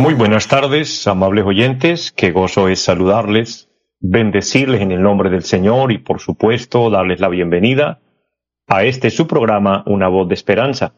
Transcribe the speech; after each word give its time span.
Muy 0.00 0.14
buenas 0.14 0.48
tardes, 0.48 1.06
amables 1.06 1.44
oyentes, 1.44 2.12
qué 2.12 2.30
gozo 2.30 2.68
es 2.68 2.82
saludarles, 2.82 3.68
bendecirles 4.00 4.80
en 4.80 4.92
el 4.92 5.02
nombre 5.02 5.30
del 5.30 5.42
Señor 5.42 5.92
y 5.92 5.98
por 5.98 6.20
supuesto 6.20 6.90
darles 6.90 7.20
la 7.20 7.28
bienvenida 7.28 8.00
a 8.66 8.84
este 8.84 9.10
su 9.10 9.26
programa 9.26 9.82
Una 9.86 10.08
voz 10.08 10.28
de 10.28 10.34
esperanza. 10.34 10.94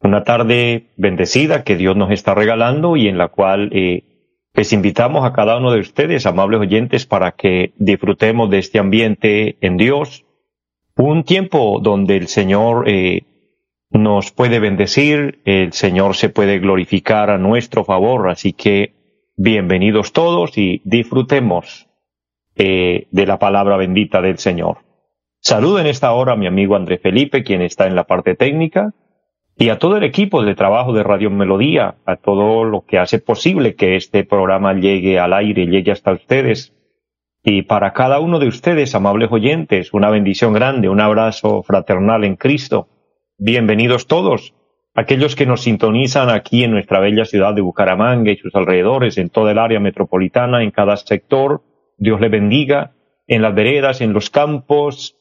Una 0.00 0.24
tarde 0.24 0.90
bendecida 0.96 1.64
que 1.64 1.76
Dios 1.76 1.96
nos 1.96 2.10
está 2.10 2.34
regalando 2.34 2.96
y 2.96 3.08
en 3.08 3.18
la 3.18 3.28
cual 3.28 3.70
eh, 3.72 4.04
les 4.54 4.72
invitamos 4.72 5.24
a 5.24 5.32
cada 5.32 5.58
uno 5.58 5.72
de 5.72 5.80
ustedes, 5.80 6.26
amables 6.26 6.60
oyentes, 6.60 7.06
para 7.06 7.32
que 7.32 7.72
disfrutemos 7.76 8.50
de 8.50 8.58
este 8.58 8.78
ambiente 8.78 9.56
en 9.60 9.76
Dios, 9.76 10.24
un 10.96 11.24
tiempo 11.24 11.80
donde 11.82 12.16
el 12.16 12.28
Señor 12.28 12.88
eh, 12.88 13.22
nos 13.90 14.30
puede 14.30 14.60
bendecir, 14.60 15.40
el 15.44 15.72
Señor 15.72 16.14
se 16.14 16.28
puede 16.28 16.60
glorificar 16.60 17.28
a 17.30 17.38
nuestro 17.38 17.84
favor, 17.84 18.30
así 18.30 18.52
que 18.52 18.94
bienvenidos 19.36 20.12
todos 20.12 20.56
y 20.56 20.80
disfrutemos 20.84 21.88
eh, 22.54 23.08
de 23.10 23.26
la 23.26 23.38
palabra 23.38 23.76
bendita 23.76 24.22
del 24.22 24.38
Señor. 24.38 24.78
Saludo 25.40 25.80
en 25.80 25.86
esta 25.86 26.12
hora 26.12 26.34
a 26.34 26.36
mi 26.36 26.46
amigo 26.46 26.76
André 26.76 26.98
Felipe, 26.98 27.42
quien 27.42 27.62
está 27.62 27.86
en 27.86 27.96
la 27.96 28.04
parte 28.04 28.36
técnica, 28.36 28.94
y 29.56 29.70
a 29.70 29.78
todo 29.78 29.96
el 29.96 30.04
equipo 30.04 30.42
de 30.42 30.54
trabajo 30.54 30.92
de 30.92 31.02
Radio 31.02 31.30
Melodía, 31.30 31.96
a 32.06 32.16
todo 32.16 32.64
lo 32.64 32.84
que 32.84 32.98
hace 32.98 33.18
posible 33.18 33.74
que 33.74 33.96
este 33.96 34.24
programa 34.24 34.72
llegue 34.74 35.18
al 35.18 35.32
aire, 35.32 35.66
llegue 35.66 35.90
hasta 35.90 36.12
ustedes. 36.12 36.74
Y 37.42 37.62
para 37.62 37.92
cada 37.92 38.20
uno 38.20 38.38
de 38.38 38.46
ustedes, 38.46 38.94
amables 38.94 39.32
oyentes, 39.32 39.92
una 39.92 40.10
bendición 40.10 40.52
grande, 40.52 40.88
un 40.88 41.00
abrazo 41.00 41.62
fraternal 41.62 42.24
en 42.24 42.36
Cristo 42.36 42.88
Bienvenidos 43.42 44.06
todos, 44.06 44.52
aquellos 44.94 45.34
que 45.34 45.46
nos 45.46 45.62
sintonizan 45.62 46.28
aquí 46.28 46.62
en 46.62 46.72
nuestra 46.72 47.00
bella 47.00 47.24
ciudad 47.24 47.54
de 47.54 47.62
Bucaramanga 47.62 48.30
y 48.30 48.36
sus 48.36 48.54
alrededores, 48.54 49.16
en 49.16 49.30
toda 49.30 49.52
el 49.52 49.58
área 49.58 49.80
metropolitana, 49.80 50.62
en 50.62 50.70
cada 50.70 50.94
sector. 50.98 51.62
Dios 51.96 52.20
le 52.20 52.28
bendiga, 52.28 52.92
en 53.26 53.40
las 53.40 53.54
veredas, 53.54 54.02
en 54.02 54.12
los 54.12 54.28
campos, 54.28 55.16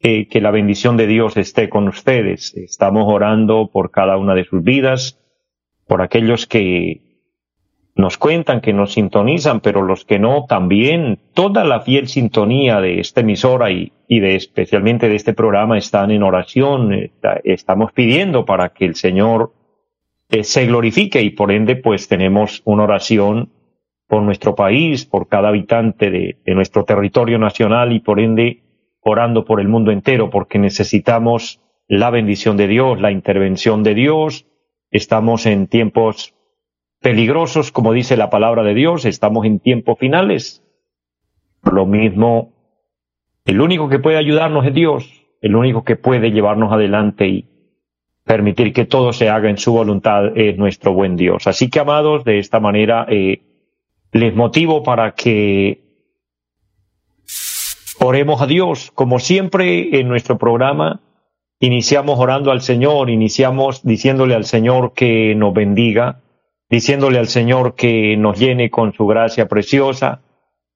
eh, 0.00 0.28
que 0.28 0.40
la 0.40 0.50
bendición 0.50 0.96
de 0.96 1.08
Dios 1.08 1.36
esté 1.36 1.68
con 1.68 1.88
ustedes. 1.88 2.56
Estamos 2.56 3.04
orando 3.06 3.68
por 3.70 3.90
cada 3.90 4.16
una 4.16 4.34
de 4.34 4.44
sus 4.44 4.62
vidas, 4.62 5.20
por 5.86 6.00
aquellos 6.00 6.46
que 6.46 7.07
nos 7.98 8.16
cuentan, 8.16 8.60
que 8.60 8.72
nos 8.72 8.92
sintonizan, 8.92 9.58
pero 9.60 9.82
los 9.82 10.04
que 10.04 10.20
no, 10.20 10.46
también 10.48 11.18
toda 11.34 11.64
la 11.64 11.80
fiel 11.80 12.06
sintonía 12.06 12.80
de 12.80 13.00
esta 13.00 13.22
emisora 13.22 13.72
y, 13.72 13.92
y 14.06 14.20
de 14.20 14.36
especialmente 14.36 15.08
de 15.08 15.16
este 15.16 15.34
programa 15.34 15.76
están 15.76 16.12
en 16.12 16.22
oración. 16.22 16.92
Eh, 16.92 17.10
estamos 17.42 17.90
pidiendo 17.90 18.44
para 18.44 18.68
que 18.68 18.84
el 18.84 18.94
Señor 18.94 19.52
eh, 20.30 20.44
se 20.44 20.66
glorifique 20.66 21.20
y 21.22 21.30
por 21.30 21.50
ende 21.50 21.74
pues 21.74 22.06
tenemos 22.06 22.62
una 22.64 22.84
oración 22.84 23.50
por 24.06 24.22
nuestro 24.22 24.54
país, 24.54 25.04
por 25.04 25.26
cada 25.26 25.48
habitante 25.48 26.12
de, 26.12 26.38
de 26.46 26.54
nuestro 26.54 26.84
territorio 26.84 27.40
nacional 27.40 27.92
y 27.92 27.98
por 27.98 28.20
ende 28.20 28.62
orando 29.00 29.44
por 29.44 29.60
el 29.60 29.66
mundo 29.66 29.90
entero 29.90 30.30
porque 30.30 30.60
necesitamos 30.60 31.60
la 31.88 32.10
bendición 32.10 32.56
de 32.56 32.68
Dios, 32.68 33.00
la 33.00 33.10
intervención 33.10 33.82
de 33.82 33.94
Dios. 33.94 34.46
Estamos 34.92 35.46
en 35.46 35.66
tiempos 35.66 36.37
peligrosos, 37.00 37.72
como 37.72 37.92
dice 37.92 38.16
la 38.16 38.30
palabra 38.30 38.62
de 38.62 38.74
Dios, 38.74 39.04
estamos 39.04 39.46
en 39.46 39.60
tiempos 39.60 39.98
finales. 39.98 40.62
Lo 41.62 41.86
mismo, 41.86 42.52
el 43.44 43.60
único 43.60 43.88
que 43.88 43.98
puede 43.98 44.16
ayudarnos 44.16 44.66
es 44.66 44.74
Dios, 44.74 45.26
el 45.40 45.56
único 45.56 45.84
que 45.84 45.96
puede 45.96 46.30
llevarnos 46.30 46.72
adelante 46.72 47.26
y 47.26 47.48
permitir 48.24 48.72
que 48.72 48.84
todo 48.84 49.12
se 49.12 49.30
haga 49.30 49.48
en 49.48 49.58
su 49.58 49.72
voluntad 49.72 50.36
es 50.36 50.58
nuestro 50.58 50.92
buen 50.92 51.16
Dios. 51.16 51.46
Así 51.46 51.70
que, 51.70 51.80
amados, 51.80 52.24
de 52.24 52.38
esta 52.38 52.60
manera 52.60 53.06
eh, 53.08 53.42
les 54.12 54.34
motivo 54.34 54.82
para 54.82 55.14
que 55.14 55.88
oremos 58.00 58.42
a 58.42 58.46
Dios. 58.46 58.90
Como 58.94 59.18
siempre 59.18 59.98
en 59.98 60.08
nuestro 60.08 60.38
programa, 60.38 61.00
iniciamos 61.60 62.18
orando 62.18 62.50
al 62.50 62.60
Señor, 62.60 63.10
iniciamos 63.10 63.82
diciéndole 63.82 64.34
al 64.34 64.44
Señor 64.44 64.92
que 64.94 65.34
nos 65.34 65.54
bendiga, 65.54 66.20
diciéndole 66.70 67.18
al 67.18 67.28
Señor 67.28 67.74
que 67.74 68.16
nos 68.16 68.38
llene 68.38 68.70
con 68.70 68.92
su 68.92 69.06
gracia 69.06 69.48
preciosa, 69.48 70.22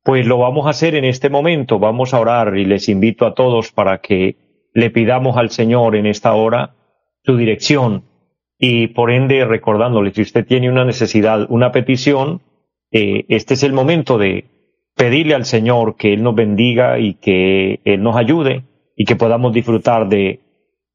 pues 0.02 0.26
lo 0.26 0.38
vamos 0.38 0.66
a 0.66 0.70
hacer 0.70 0.94
en 0.94 1.04
este 1.04 1.30
momento, 1.30 1.78
vamos 1.78 2.12
a 2.12 2.20
orar 2.20 2.56
y 2.56 2.64
les 2.64 2.88
invito 2.88 3.26
a 3.26 3.34
todos 3.34 3.72
para 3.72 3.98
que 3.98 4.36
le 4.74 4.90
pidamos 4.90 5.36
al 5.36 5.50
Señor 5.50 5.96
en 5.96 6.06
esta 6.06 6.34
hora 6.34 6.74
su 7.24 7.36
dirección. 7.36 8.04
Y 8.58 8.88
por 8.88 9.10
ende 9.10 9.44
recordándole 9.44 10.12
si 10.12 10.22
usted 10.22 10.46
tiene 10.46 10.70
una 10.70 10.84
necesidad, 10.84 11.46
una 11.50 11.72
petición, 11.72 12.42
eh, 12.90 13.24
este 13.28 13.54
es 13.54 13.62
el 13.62 13.72
momento 13.72 14.18
de 14.18 14.44
pedirle 14.96 15.34
al 15.34 15.44
Señor 15.44 15.96
que 15.96 16.14
Él 16.14 16.22
nos 16.22 16.34
bendiga 16.34 16.98
y 16.98 17.14
que 17.14 17.80
Él 17.84 18.02
nos 18.02 18.16
ayude 18.16 18.64
y 18.96 19.04
que 19.04 19.16
podamos 19.16 19.52
disfrutar 19.52 20.08
de 20.08 20.40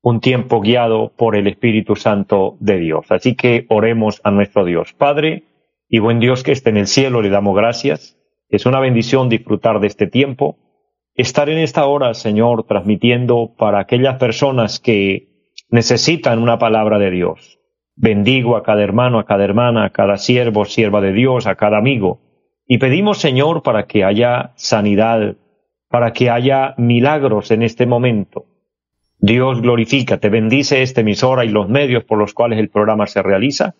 un 0.01 0.19
tiempo 0.19 0.61
guiado 0.61 1.13
por 1.15 1.35
el 1.35 1.47
Espíritu 1.47 1.95
Santo 1.95 2.57
de 2.59 2.77
Dios. 2.77 3.05
Así 3.09 3.35
que 3.35 3.65
oremos 3.69 4.21
a 4.23 4.31
nuestro 4.31 4.65
Dios. 4.65 4.93
Padre 4.93 5.43
y 5.89 5.99
buen 5.99 6.19
Dios 6.19 6.43
que 6.43 6.51
esté 6.51 6.69
en 6.69 6.77
el 6.77 6.87
cielo, 6.87 7.21
le 7.21 7.29
damos 7.29 7.55
gracias. 7.55 8.17
Es 8.49 8.65
una 8.65 8.79
bendición 8.79 9.29
disfrutar 9.29 9.79
de 9.79 9.87
este 9.87 10.07
tiempo. 10.07 10.57
Estar 11.15 11.49
en 11.49 11.57
esta 11.57 11.85
hora, 11.85 12.13
Señor, 12.13 12.65
transmitiendo 12.65 13.55
para 13.57 13.79
aquellas 13.79 14.17
personas 14.17 14.79
que 14.79 15.53
necesitan 15.69 16.39
una 16.39 16.59
palabra 16.59 16.99
de 16.99 17.11
Dios. 17.11 17.59
Bendigo 17.95 18.55
a 18.55 18.63
cada 18.63 18.83
hermano, 18.83 19.17
a 19.17 19.25
cada 19.25 19.43
hermana, 19.43 19.85
a 19.85 19.89
cada 19.89 20.17
siervo, 20.17 20.65
sierva 20.65 21.01
de 21.01 21.13
Dios, 21.13 21.47
a 21.47 21.55
cada 21.55 21.79
amigo. 21.79 22.21
Y 22.67 22.77
pedimos, 22.77 23.17
Señor, 23.17 23.63
para 23.63 23.87
que 23.87 24.03
haya 24.03 24.53
sanidad, 24.55 25.35
para 25.89 26.13
que 26.13 26.29
haya 26.29 26.75
milagros 26.77 27.49
en 27.49 27.63
este 27.63 27.87
momento 27.87 28.45
Dios 29.19 29.61
glorifica, 29.61 30.19
te 30.19 30.29
bendice 30.29 30.83
esta 30.83 31.01
emisora 31.01 31.43
y 31.43 31.49
los 31.49 31.69
medios 31.69 32.03
por 32.03 32.19
los 32.19 32.33
cuales 32.33 32.59
el 32.59 32.69
programa 32.69 33.07
se 33.07 33.23
realiza. 33.23 33.75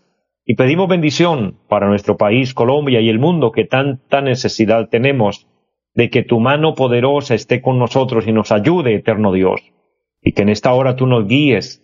Y 0.45 0.55
pedimos 0.55 0.87
bendición 0.87 1.59
para 1.67 1.87
nuestro 1.87 2.17
país, 2.17 2.53
Colombia 2.53 3.01
y 3.01 3.09
el 3.09 3.19
mundo 3.19 3.51
que 3.51 3.65
tanta 3.65 4.21
necesidad 4.21 4.89
tenemos 4.89 5.47
de 5.93 6.09
que 6.09 6.23
tu 6.23 6.39
mano 6.39 6.73
poderosa 6.73 7.35
esté 7.35 7.61
con 7.61 7.79
nosotros 7.79 8.27
y 8.27 8.31
nos 8.31 8.51
ayude, 8.51 8.95
eterno 8.95 9.31
Dios. 9.31 9.61
Y 10.21 10.31
que 10.31 10.43
en 10.43 10.49
esta 10.49 10.73
hora 10.73 10.95
tú 10.95 11.05
nos 11.05 11.27
guíes 11.27 11.83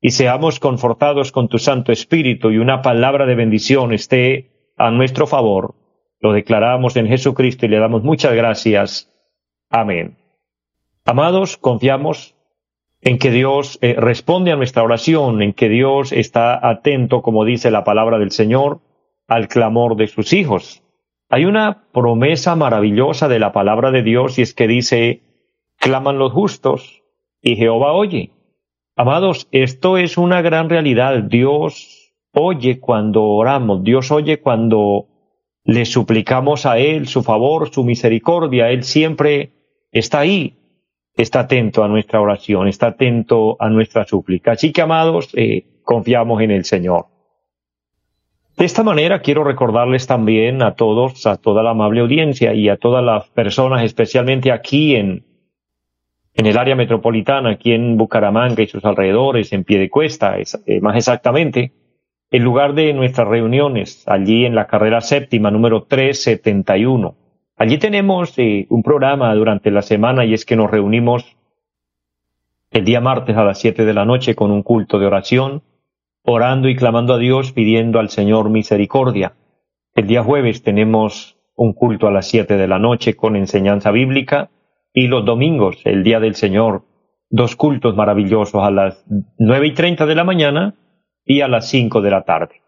y 0.00 0.10
seamos 0.10 0.60
confortados 0.60 1.32
con 1.32 1.48
tu 1.48 1.58
Santo 1.58 1.92
Espíritu 1.92 2.50
y 2.50 2.58
una 2.58 2.82
palabra 2.82 3.24
de 3.24 3.34
bendición 3.34 3.92
esté 3.92 4.72
a 4.76 4.90
nuestro 4.90 5.26
favor. 5.26 5.74
Lo 6.20 6.32
declaramos 6.32 6.96
en 6.96 7.06
Jesucristo 7.06 7.66
y 7.66 7.68
le 7.68 7.78
damos 7.78 8.02
muchas 8.02 8.34
gracias. 8.34 9.12
Amén. 9.70 10.18
Amados, 11.04 11.56
confiamos 11.56 12.36
en 13.02 13.18
que 13.18 13.32
Dios 13.32 13.78
eh, 13.82 13.94
responde 13.98 14.52
a 14.52 14.56
nuestra 14.56 14.84
oración, 14.84 15.42
en 15.42 15.52
que 15.52 15.68
Dios 15.68 16.12
está 16.12 16.66
atento, 16.66 17.20
como 17.20 17.44
dice 17.44 17.72
la 17.72 17.82
palabra 17.84 18.18
del 18.18 18.30
Señor, 18.30 18.80
al 19.26 19.48
clamor 19.48 19.96
de 19.96 20.06
sus 20.06 20.32
hijos. 20.32 20.82
Hay 21.28 21.44
una 21.44 21.84
promesa 21.92 22.54
maravillosa 22.54 23.26
de 23.26 23.40
la 23.40 23.52
palabra 23.52 23.90
de 23.90 24.02
Dios 24.02 24.38
y 24.38 24.42
es 24.42 24.54
que 24.54 24.68
dice, 24.68 25.22
claman 25.78 26.18
los 26.18 26.32
justos 26.32 27.02
y 27.40 27.56
Jehová 27.56 27.92
oye. 27.92 28.30
Amados, 28.94 29.48
esto 29.50 29.98
es 29.98 30.16
una 30.16 30.42
gran 30.42 30.68
realidad. 30.68 31.24
Dios 31.24 32.14
oye 32.32 32.78
cuando 32.78 33.24
oramos, 33.24 33.82
Dios 33.82 34.12
oye 34.12 34.40
cuando 34.40 35.06
le 35.64 35.86
suplicamos 35.86 36.66
a 36.66 36.78
Él 36.78 37.08
su 37.08 37.22
favor, 37.22 37.72
su 37.72 37.82
misericordia. 37.82 38.70
Él 38.70 38.84
siempre 38.84 39.52
está 39.90 40.20
ahí 40.20 40.61
está 41.16 41.40
atento 41.40 41.84
a 41.84 41.88
nuestra 41.88 42.20
oración, 42.20 42.68
está 42.68 42.88
atento 42.88 43.56
a 43.60 43.68
nuestra 43.68 44.04
súplica. 44.04 44.52
Así 44.52 44.72
que, 44.72 44.82
amados, 44.82 45.30
eh, 45.34 45.66
confiamos 45.82 46.40
en 46.42 46.50
el 46.50 46.64
Señor. 46.64 47.06
De 48.56 48.66
esta 48.66 48.82
manera 48.82 49.20
quiero 49.20 49.44
recordarles 49.44 50.06
también 50.06 50.62
a 50.62 50.74
todos, 50.74 51.26
a 51.26 51.36
toda 51.36 51.62
la 51.62 51.70
amable 51.70 52.00
audiencia 52.00 52.52
y 52.52 52.68
a 52.68 52.76
todas 52.76 53.02
las 53.02 53.28
personas, 53.30 53.82
especialmente 53.82 54.52
aquí 54.52 54.94
en, 54.94 55.24
el 56.34 56.58
área 56.58 56.76
metropolitana, 56.76 57.50
aquí 57.50 57.72
en 57.72 57.96
Bucaramanga 57.96 58.62
y 58.62 58.68
sus 58.68 58.84
alrededores, 58.84 59.52
en 59.52 59.64
pie 59.64 59.78
de 59.78 59.90
cuesta, 59.90 60.36
eh, 60.38 60.80
más 60.80 60.96
exactamente, 60.96 61.72
el 62.30 62.42
lugar 62.42 62.74
de 62.74 62.92
nuestras 62.92 63.28
reuniones, 63.28 64.04
allí 64.06 64.44
en 64.44 64.54
la 64.54 64.66
carrera 64.66 65.00
séptima, 65.00 65.50
número 65.50 65.84
371. 65.84 67.21
Allí 67.56 67.78
tenemos 67.78 68.38
eh, 68.38 68.66
un 68.70 68.82
programa 68.82 69.34
durante 69.34 69.70
la 69.70 69.82
semana 69.82 70.24
y 70.24 70.34
es 70.34 70.44
que 70.44 70.56
nos 70.56 70.70
reunimos 70.70 71.36
el 72.70 72.84
día 72.84 73.00
martes 73.00 73.36
a 73.36 73.44
las 73.44 73.58
7 73.60 73.84
de 73.84 73.94
la 73.94 74.04
noche 74.04 74.34
con 74.34 74.50
un 74.50 74.62
culto 74.62 74.98
de 74.98 75.06
oración, 75.06 75.62
orando 76.22 76.68
y 76.68 76.76
clamando 76.76 77.14
a 77.14 77.18
Dios, 77.18 77.52
pidiendo 77.52 77.98
al 78.00 78.08
Señor 78.08 78.48
misericordia. 78.48 79.34
El 79.94 80.06
día 80.06 80.22
jueves 80.22 80.62
tenemos 80.62 81.36
un 81.54 81.74
culto 81.74 82.06
a 82.06 82.10
las 82.10 82.26
7 82.28 82.56
de 82.56 82.66
la 82.66 82.78
noche 82.78 83.14
con 83.14 83.36
enseñanza 83.36 83.90
bíblica 83.90 84.50
y 84.94 85.08
los 85.08 85.24
domingos, 85.24 85.80
el 85.84 86.02
día 86.02 86.20
del 86.20 86.34
Señor, 86.34 86.84
dos 87.28 87.56
cultos 87.56 87.96
maravillosos 87.96 88.62
a 88.62 88.70
las 88.70 89.04
nueve 89.38 89.66
y 89.66 89.72
treinta 89.72 90.06
de 90.06 90.14
la 90.14 90.24
mañana 90.24 90.74
y 91.24 91.40
a 91.40 91.48
las 91.48 91.68
cinco 91.68 92.00
de 92.00 92.10
la 92.10 92.22
tarde. 92.22 92.62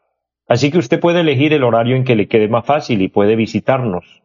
Así 0.46 0.70
que 0.70 0.78
usted 0.78 1.00
puede 1.00 1.20
elegir 1.20 1.52
el 1.52 1.64
horario 1.64 1.96
en 1.96 2.04
que 2.04 2.16
le 2.16 2.28
quede 2.28 2.48
más 2.48 2.66
fácil 2.66 3.02
y 3.02 3.08
puede 3.08 3.36
visitarnos. 3.36 4.23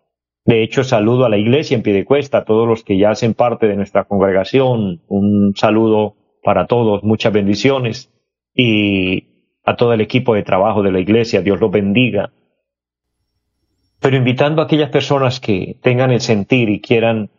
De 0.49 0.63
hecho, 0.63 0.83
saludo 0.83 1.25
a 1.25 1.29
la 1.29 1.37
iglesia 1.37 1.77
en 1.77 1.83
Piedecuesta, 1.83 2.39
a 2.39 2.43
todos 2.43 2.67
los 2.67 2.83
que 2.83 2.97
ya 2.97 3.11
hacen 3.11 3.35
parte 3.35 3.67
de 3.67 3.75
nuestra 3.75 4.05
congregación. 4.05 4.99
Un 5.07 5.53
saludo 5.55 6.15
para 6.41 6.65
todos, 6.65 7.03
muchas 7.03 7.31
bendiciones. 7.31 8.11
Y 8.55 9.27
a 9.63 9.75
todo 9.75 9.93
el 9.93 10.01
equipo 10.01 10.33
de 10.33 10.41
trabajo 10.41 10.81
de 10.81 10.91
la 10.91 10.99
iglesia, 10.99 11.43
Dios 11.43 11.59
los 11.59 11.69
bendiga. 11.69 12.31
Pero 13.99 14.17
invitando 14.17 14.63
a 14.63 14.65
aquellas 14.65 14.89
personas 14.89 15.39
que 15.39 15.77
tengan 15.83 16.09
el 16.09 16.19
sentir 16.19 16.69
y 16.69 16.81
quieran 16.81 17.29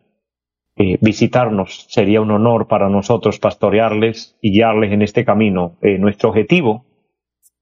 eh, 0.77 0.97
visitarnos. 1.01 1.87
Sería 1.89 2.21
un 2.21 2.31
honor 2.31 2.69
para 2.69 2.89
nosotros 2.89 3.41
pastorearles 3.41 4.39
y 4.41 4.53
guiarles 4.53 4.93
en 4.93 5.03
este 5.03 5.25
camino. 5.25 5.79
Eh, 5.83 5.99
nuestro 5.99 6.29
objetivo 6.29 6.85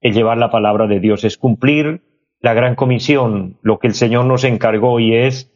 es 0.03 0.15
llevar 0.15 0.37
la 0.37 0.51
palabra 0.51 0.87
de 0.87 1.01
Dios, 1.01 1.25
es 1.25 1.39
cumplir 1.39 2.03
la 2.41 2.55
gran 2.55 2.75
comisión, 2.75 3.59
lo 3.63 3.79
que 3.79 3.89
el 3.89 3.95
Señor 3.95 4.25
nos 4.27 4.45
encargó 4.45 5.01
y 5.01 5.15
es 5.15 5.53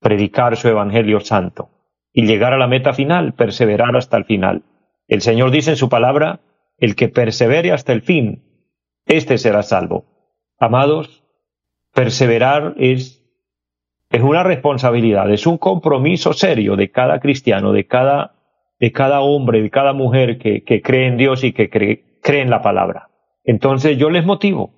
predicar 0.00 0.56
su 0.56 0.68
Evangelio 0.68 1.20
Santo 1.20 1.70
y 2.12 2.26
llegar 2.26 2.52
a 2.52 2.58
la 2.58 2.66
meta 2.66 2.92
final, 2.92 3.34
perseverar 3.34 3.96
hasta 3.96 4.16
el 4.16 4.24
final. 4.24 4.62
El 5.08 5.22
Señor 5.22 5.50
dice 5.50 5.70
en 5.70 5.76
su 5.76 5.88
palabra, 5.88 6.40
el 6.78 6.94
que 6.94 7.08
persevere 7.08 7.72
hasta 7.72 7.92
el 7.92 8.02
fin, 8.02 8.42
éste 9.06 9.38
será 9.38 9.62
salvo. 9.62 10.04
Amados, 10.58 11.24
perseverar 11.92 12.74
es 12.78 13.26
es 14.10 14.22
una 14.22 14.42
responsabilidad, 14.42 15.30
es 15.30 15.46
un 15.46 15.58
compromiso 15.58 16.32
serio 16.32 16.76
de 16.76 16.90
cada 16.90 17.18
cristiano, 17.20 17.72
de 17.72 17.86
cada, 17.86 18.34
de 18.78 18.92
cada 18.92 19.20
hombre, 19.20 19.62
de 19.62 19.70
cada 19.70 19.92
mujer 19.92 20.38
que, 20.38 20.62
que 20.62 20.80
cree 20.80 21.06
en 21.06 21.16
Dios 21.16 21.42
y 21.44 21.52
que 21.52 21.68
cree, 21.68 22.18
cree 22.22 22.42
en 22.42 22.50
la 22.50 22.62
palabra. 22.62 23.10
Entonces 23.44 23.98
yo 23.98 24.10
les 24.10 24.24
motivo, 24.24 24.70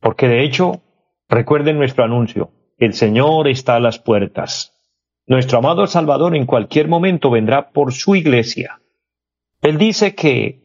porque 0.00 0.28
de 0.28 0.44
hecho, 0.44 0.82
recuerden 1.28 1.78
nuestro 1.78 2.04
anuncio, 2.04 2.50
el 2.78 2.94
Señor 2.94 3.48
está 3.48 3.76
a 3.76 3.80
las 3.80 3.98
puertas. 3.98 4.74
Nuestro 5.26 5.58
amado 5.58 5.86
Salvador 5.86 6.34
en 6.36 6.46
cualquier 6.46 6.88
momento 6.88 7.30
vendrá 7.30 7.70
por 7.70 7.92
su 7.92 8.16
iglesia. 8.16 8.80
Él 9.60 9.76
dice 9.76 10.14
que 10.14 10.62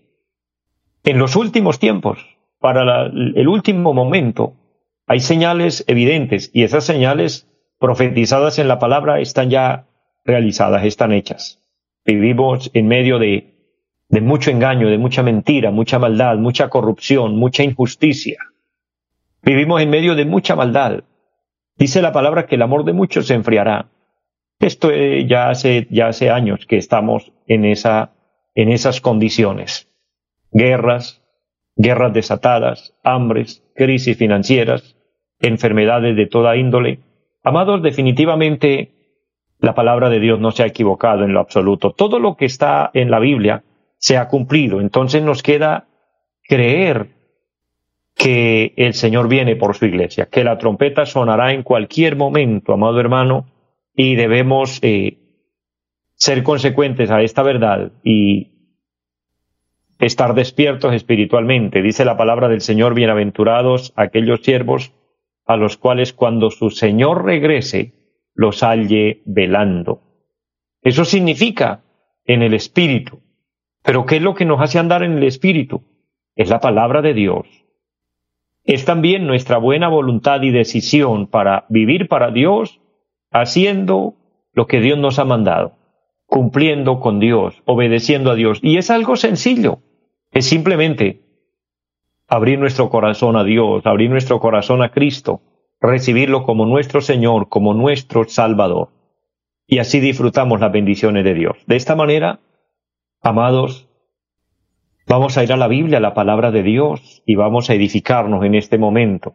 en 1.03 1.17
los 1.17 1.35
últimos 1.35 1.79
tiempos, 1.79 2.19
para 2.59 3.07
el 3.07 3.47
último 3.47 3.93
momento, 3.93 4.53
hay 5.05 5.19
señales 5.19 5.83
evidentes 5.87 6.49
y 6.53 6.63
esas 6.63 6.85
señales 6.85 7.47
profetizadas 7.77 8.59
en 8.59 8.69
la 8.69 8.79
palabra 8.79 9.19
están 9.19 9.49
ya 9.49 9.87
realizadas, 10.23 10.85
están 10.85 11.11
hechas. 11.11 11.59
Vivimos 12.05 12.71
en 12.73 12.87
medio 12.87 13.19
de, 13.19 13.53
de 14.07 14.21
mucho 14.21 14.51
engaño, 14.51 14.87
de 14.87 14.97
mucha 14.97 15.23
mentira, 15.23 15.71
mucha 15.71 15.99
maldad, 15.99 16.37
mucha 16.37 16.69
corrupción, 16.69 17.35
mucha 17.35 17.63
injusticia. 17.63 18.37
Vivimos 19.43 19.81
en 19.81 19.89
medio 19.89 20.15
de 20.15 20.25
mucha 20.25 20.55
maldad. 20.55 21.03
Dice 21.77 22.01
la 22.01 22.11
palabra 22.11 22.45
que 22.45 22.55
el 22.55 22.61
amor 22.61 22.85
de 22.85 22.93
muchos 22.93 23.27
se 23.27 23.33
enfriará. 23.33 23.89
Esto 24.59 24.91
eh, 24.91 25.25
ya 25.27 25.49
hace, 25.49 25.87
ya 25.89 26.07
hace 26.07 26.29
años 26.29 26.65
que 26.65 26.77
estamos 26.77 27.33
en, 27.47 27.65
esa, 27.65 28.13
en 28.55 28.69
esas 28.69 29.01
condiciones. 29.01 29.89
Guerras, 30.51 31.21
guerras 31.75 32.13
desatadas, 32.13 32.95
hambres, 33.03 33.63
crisis 33.75 34.17
financieras, 34.17 34.95
enfermedades 35.39 36.15
de 36.15 36.27
toda 36.27 36.55
índole, 36.55 36.99
Amados, 37.43 37.83
definitivamente 37.83 38.91
la 39.59 39.75
palabra 39.75 40.09
de 40.09 40.21
Dios 40.21 40.39
no 40.39 40.51
se 40.51 40.63
ha 40.63 40.67
equivocado 40.67 41.25
en 41.25 41.33
lo 41.33 41.41
absoluto. 41.41 41.91
Todo 41.91 42.19
lo 42.19 42.37
que 42.37 42.45
está 42.45 42.89
en 42.93 43.11
la 43.11 43.19
Biblia 43.19 43.63
se 43.97 44.17
ha 44.17 44.29
cumplido. 44.29 44.79
Entonces 44.79 45.21
nos 45.21 45.43
queda 45.43 45.87
creer 46.47 47.09
que 48.15 48.73
el 48.77 48.93
Señor 48.93 49.27
viene 49.27 49.55
por 49.55 49.75
su 49.75 49.85
iglesia, 49.85 50.27
que 50.27 50.43
la 50.43 50.57
trompeta 50.57 51.05
sonará 51.05 51.51
en 51.51 51.63
cualquier 51.63 52.15
momento, 52.15 52.73
amado 52.73 52.99
hermano, 52.99 53.47
y 53.95 54.15
debemos 54.15 54.79
eh, 54.81 55.17
ser 56.15 56.43
consecuentes 56.43 57.11
a 57.11 57.21
esta 57.21 57.43
verdad 57.43 57.91
y 58.03 58.53
estar 59.99 60.33
despiertos 60.33 60.93
espiritualmente. 60.93 61.81
Dice 61.81 62.05
la 62.05 62.17
palabra 62.17 62.47
del 62.47 62.61
Señor, 62.61 62.93
bienaventurados 62.93 63.93
aquellos 63.95 64.41
siervos 64.41 64.93
a 65.45 65.57
los 65.57 65.77
cuales 65.77 66.13
cuando 66.13 66.49
su 66.51 66.69
Señor 66.69 67.25
regrese 67.25 67.93
los 68.33 68.63
halle 68.63 69.21
velando. 69.25 70.01
Eso 70.81 71.05
significa 71.05 71.83
en 72.25 72.41
el 72.41 72.53
Espíritu. 72.53 73.21
Pero 73.83 74.05
¿qué 74.05 74.17
es 74.17 74.21
lo 74.21 74.33
que 74.33 74.45
nos 74.45 74.61
hace 74.61 74.79
andar 74.79 75.03
en 75.03 75.13
el 75.13 75.23
Espíritu? 75.23 75.83
Es 76.35 76.49
la 76.49 76.59
palabra 76.59 77.01
de 77.01 77.13
Dios. 77.13 77.62
Es 78.63 78.85
también 78.85 79.27
nuestra 79.27 79.57
buena 79.57 79.89
voluntad 79.89 80.41
y 80.41 80.51
decisión 80.51 81.27
para 81.27 81.65
vivir 81.69 82.07
para 82.07 82.31
Dios, 82.31 82.79
haciendo 83.31 84.15
lo 84.53 84.67
que 84.67 84.79
Dios 84.79 84.97
nos 84.97 85.19
ha 85.19 85.25
mandado, 85.25 85.73
cumpliendo 86.25 86.99
con 86.99 87.19
Dios, 87.19 87.61
obedeciendo 87.65 88.31
a 88.31 88.35
Dios. 88.35 88.59
Y 88.61 88.77
es 88.77 88.89
algo 88.89 89.15
sencillo. 89.15 89.79
Es 90.31 90.45
simplemente 90.45 91.21
abrir 92.27 92.57
nuestro 92.57 92.89
corazón 92.89 93.35
a 93.35 93.43
Dios, 93.43 93.85
abrir 93.85 94.09
nuestro 94.09 94.39
corazón 94.39 94.81
a 94.81 94.89
Cristo, 94.89 95.41
recibirlo 95.81 96.43
como 96.43 96.65
nuestro 96.65 97.01
Señor, 97.01 97.49
como 97.49 97.73
nuestro 97.73 98.23
Salvador. 98.23 98.89
Y 99.67 99.79
así 99.79 99.99
disfrutamos 99.99 100.59
las 100.59 100.71
bendiciones 100.71 101.23
de 101.23 101.33
Dios. 101.33 101.57
De 101.67 101.75
esta 101.75 101.95
manera, 101.95 102.39
amados, 103.21 103.87
vamos 105.07 105.37
a 105.37 105.43
ir 105.43 105.51
a 105.53 105.57
la 105.57 105.67
Biblia, 105.67 105.97
a 105.97 106.01
la 106.01 106.13
palabra 106.13 106.51
de 106.51 106.63
Dios, 106.63 107.23
y 107.25 107.35
vamos 107.35 107.69
a 107.69 107.73
edificarnos 107.73 108.43
en 108.45 108.55
este 108.55 108.77
momento. 108.77 109.33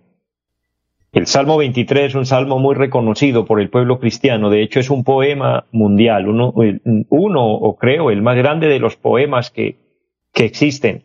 El 1.12 1.26
Salmo 1.26 1.56
23 1.56 2.06
es 2.06 2.14
un 2.14 2.26
salmo 2.26 2.58
muy 2.58 2.75
reconocido 2.75 3.46
por 3.46 3.60
el 3.60 3.70
pueblo 3.70 3.98
cristiano, 3.98 4.50
de 4.50 4.62
hecho 4.62 4.78
es 4.78 4.90
un 4.90 5.04
poema 5.04 5.66
mundial, 5.72 6.28
uno, 6.28 6.52
uno 7.08 7.46
o 7.46 7.76
creo 7.76 8.10
el 8.10 8.20
más 8.20 8.37
grande 8.37 8.68
de 8.68 8.78
los 8.78 8.96
poemas 8.96 9.50
que, 9.50 9.76
que 10.34 10.44
existen 10.44 11.04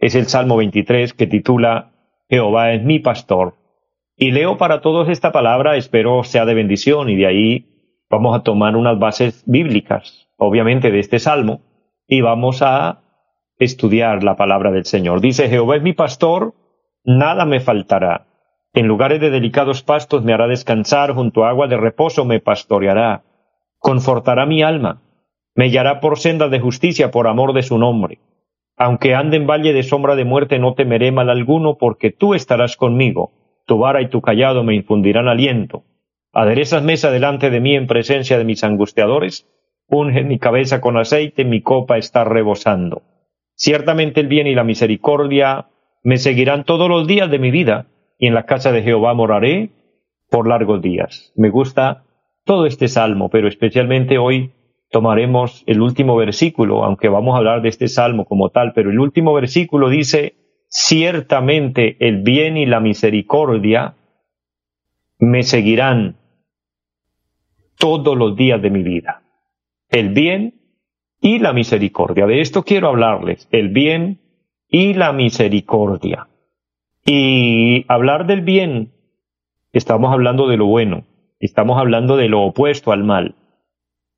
es 0.00 0.14
el 0.14 0.26
Salmo 0.26 0.56
23 0.56 1.12
que 1.12 1.26
titula 1.26 1.92
Jehová 2.28 2.72
es 2.72 2.82
mi 2.82 2.98
pastor. 2.98 3.54
Y 4.16 4.32
leo 4.32 4.56
para 4.56 4.80
todos 4.80 5.08
esta 5.08 5.30
palabra, 5.30 5.76
espero 5.76 6.24
sea 6.24 6.44
de 6.44 6.54
bendición 6.54 7.08
y 7.10 7.16
de 7.16 7.26
ahí 7.26 7.66
vamos 8.08 8.36
a 8.36 8.42
tomar 8.42 8.76
unas 8.76 8.98
bases 8.98 9.44
bíblicas, 9.46 10.28
obviamente 10.36 10.90
de 10.90 10.98
este 10.98 11.18
Salmo, 11.18 11.60
y 12.06 12.22
vamos 12.22 12.62
a 12.62 13.02
estudiar 13.60 14.24
la 14.24 14.36
palabra 14.36 14.72
del 14.72 14.86
Señor. 14.86 15.20
Dice, 15.20 15.48
Jehová 15.48 15.76
es 15.76 15.82
mi 15.82 15.92
pastor, 15.92 16.54
nada 17.04 17.44
me 17.44 17.60
faltará. 17.60 18.26
En 18.72 18.86
lugares 18.86 19.20
de 19.20 19.30
delicados 19.30 19.82
pastos 19.82 20.24
me 20.24 20.32
hará 20.32 20.48
descansar, 20.48 21.12
junto 21.12 21.44
a 21.44 21.50
agua 21.50 21.68
de 21.68 21.76
reposo 21.76 22.24
me 22.24 22.40
pastoreará. 22.40 23.22
Confortará 23.78 24.46
mi 24.46 24.62
alma, 24.62 25.02
me 25.54 25.66
guiará 25.66 26.00
por 26.00 26.18
sendas 26.18 26.50
de 26.50 26.60
justicia 26.60 27.10
por 27.10 27.26
amor 27.26 27.52
de 27.52 27.62
su 27.62 27.78
nombre. 27.78 28.18
Aunque 28.76 29.14
ande 29.14 29.36
en 29.36 29.46
valle 29.46 29.74
de 29.74 29.82
sombra 29.82 30.16
de 30.16 30.24
muerte, 30.24 30.58
no 30.58 30.74
temeré 30.74 31.12
mal 31.12 31.28
alguno, 31.28 31.76
porque 31.76 32.10
tú 32.10 32.32
estarás 32.32 32.76
conmigo. 32.76 33.32
Tu 33.66 33.76
vara 33.76 34.00
y 34.00 34.08
tu 34.08 34.22
callado 34.22 34.64
me 34.64 34.74
infundirán 34.74 35.28
aliento. 35.28 35.84
Aderezas 36.32 36.82
mesa 36.82 37.10
delante 37.10 37.50
de 37.50 37.60
mí 37.60 37.74
en 37.74 37.86
presencia 37.86 38.38
de 38.38 38.44
mis 38.44 38.64
angustiadores. 38.64 39.46
Unge 39.86 40.24
mi 40.24 40.38
cabeza 40.38 40.80
con 40.80 40.96
aceite, 40.96 41.44
mi 41.44 41.60
copa 41.60 41.98
está 41.98 42.24
rebosando. 42.24 43.02
Ciertamente 43.62 44.22
el 44.22 44.26
bien 44.26 44.46
y 44.46 44.54
la 44.54 44.64
misericordia 44.64 45.66
me 46.02 46.16
seguirán 46.16 46.64
todos 46.64 46.88
los 46.88 47.06
días 47.06 47.30
de 47.30 47.38
mi 47.38 47.50
vida, 47.50 47.88
y 48.18 48.26
en 48.26 48.32
la 48.32 48.46
casa 48.46 48.72
de 48.72 48.82
Jehová 48.82 49.12
moraré 49.12 49.68
por 50.30 50.48
largos 50.48 50.80
días. 50.80 51.30
Me 51.36 51.50
gusta 51.50 52.04
todo 52.44 52.64
este 52.64 52.88
salmo, 52.88 53.28
pero 53.28 53.48
especialmente 53.48 54.16
hoy 54.16 54.52
tomaremos 54.90 55.62
el 55.66 55.82
último 55.82 56.16
versículo, 56.16 56.84
aunque 56.84 57.10
vamos 57.10 57.34
a 57.34 57.36
hablar 57.36 57.60
de 57.60 57.68
este 57.68 57.88
salmo 57.88 58.24
como 58.24 58.48
tal, 58.48 58.72
pero 58.72 58.88
el 58.88 58.98
último 58.98 59.34
versículo 59.34 59.90
dice, 59.90 60.36
ciertamente 60.68 61.98
el 62.00 62.22
bien 62.22 62.56
y 62.56 62.64
la 62.64 62.80
misericordia 62.80 63.94
me 65.18 65.42
seguirán 65.42 66.16
todos 67.76 68.16
los 68.16 68.36
días 68.36 68.62
de 68.62 68.70
mi 68.70 68.82
vida. 68.82 69.22
El 69.90 70.14
bien 70.14 70.59
y 71.20 71.38
la 71.38 71.52
misericordia. 71.52 72.26
De 72.26 72.40
esto 72.40 72.62
quiero 72.64 72.88
hablarles, 72.88 73.48
el 73.50 73.68
bien 73.68 74.20
y 74.68 74.94
la 74.94 75.12
misericordia. 75.12 76.28
Y 77.04 77.84
hablar 77.88 78.26
del 78.26 78.42
bien, 78.42 78.92
estamos 79.72 80.12
hablando 80.12 80.48
de 80.48 80.56
lo 80.56 80.66
bueno, 80.66 81.04
estamos 81.38 81.78
hablando 81.78 82.16
de 82.16 82.28
lo 82.28 82.42
opuesto 82.42 82.92
al 82.92 83.04
mal. 83.04 83.34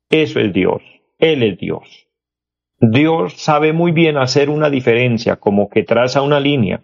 Eso 0.09 0.39
es 0.39 0.53
Dios, 0.53 0.81
Él 1.17 1.43
es 1.43 1.57
Dios. 1.57 2.07
Dios 2.79 3.33
sabe 3.33 3.71
muy 3.71 3.91
bien 3.91 4.17
hacer 4.17 4.49
una 4.49 4.69
diferencia, 4.69 5.37
como 5.37 5.69
que 5.69 5.83
traza 5.83 6.21
una 6.21 6.39
línea, 6.39 6.81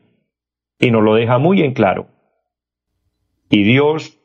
y 0.79 0.91
nos 0.91 1.03
lo 1.03 1.15
deja 1.15 1.37
muy 1.37 1.61
en 1.61 1.73
claro. 1.73 2.07
Y 3.49 3.63
Dios 3.63 4.17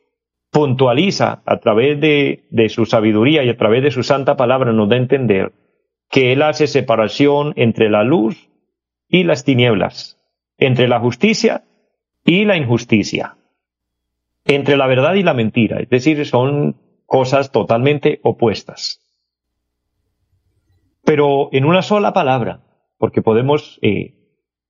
puntualiza 0.52 1.42
a 1.44 1.58
través 1.58 2.00
de, 2.00 2.44
de 2.50 2.68
su 2.68 2.86
sabiduría 2.86 3.42
y 3.42 3.48
a 3.48 3.56
través 3.56 3.82
de 3.82 3.90
su 3.90 4.04
santa 4.04 4.36
palabra, 4.36 4.72
nos 4.72 4.88
da 4.88 4.94
a 4.94 5.00
entender 5.00 5.52
que 6.10 6.32
Él 6.32 6.42
hace 6.42 6.66
separación 6.66 7.52
entre 7.56 7.90
la 7.90 8.04
luz 8.04 8.48
y 9.08 9.24
las 9.24 9.44
tinieblas, 9.44 10.18
entre 10.58 10.88
la 10.88 11.00
justicia 11.00 11.64
y 12.24 12.44
la 12.44 12.56
injusticia, 12.56 13.36
entre 14.44 14.76
la 14.76 14.86
verdad 14.86 15.14
y 15.14 15.22
la 15.22 15.34
mentira, 15.34 15.80
es 15.80 15.88
decir, 15.88 16.24
son 16.26 16.76
cosas 17.06 17.52
totalmente 17.52 18.20
opuestas. 18.22 19.00
Pero 21.04 21.50
en 21.52 21.64
una 21.64 21.82
sola 21.82 22.12
palabra, 22.12 22.60
porque 22.98 23.22
podemos 23.22 23.78
eh, 23.82 24.14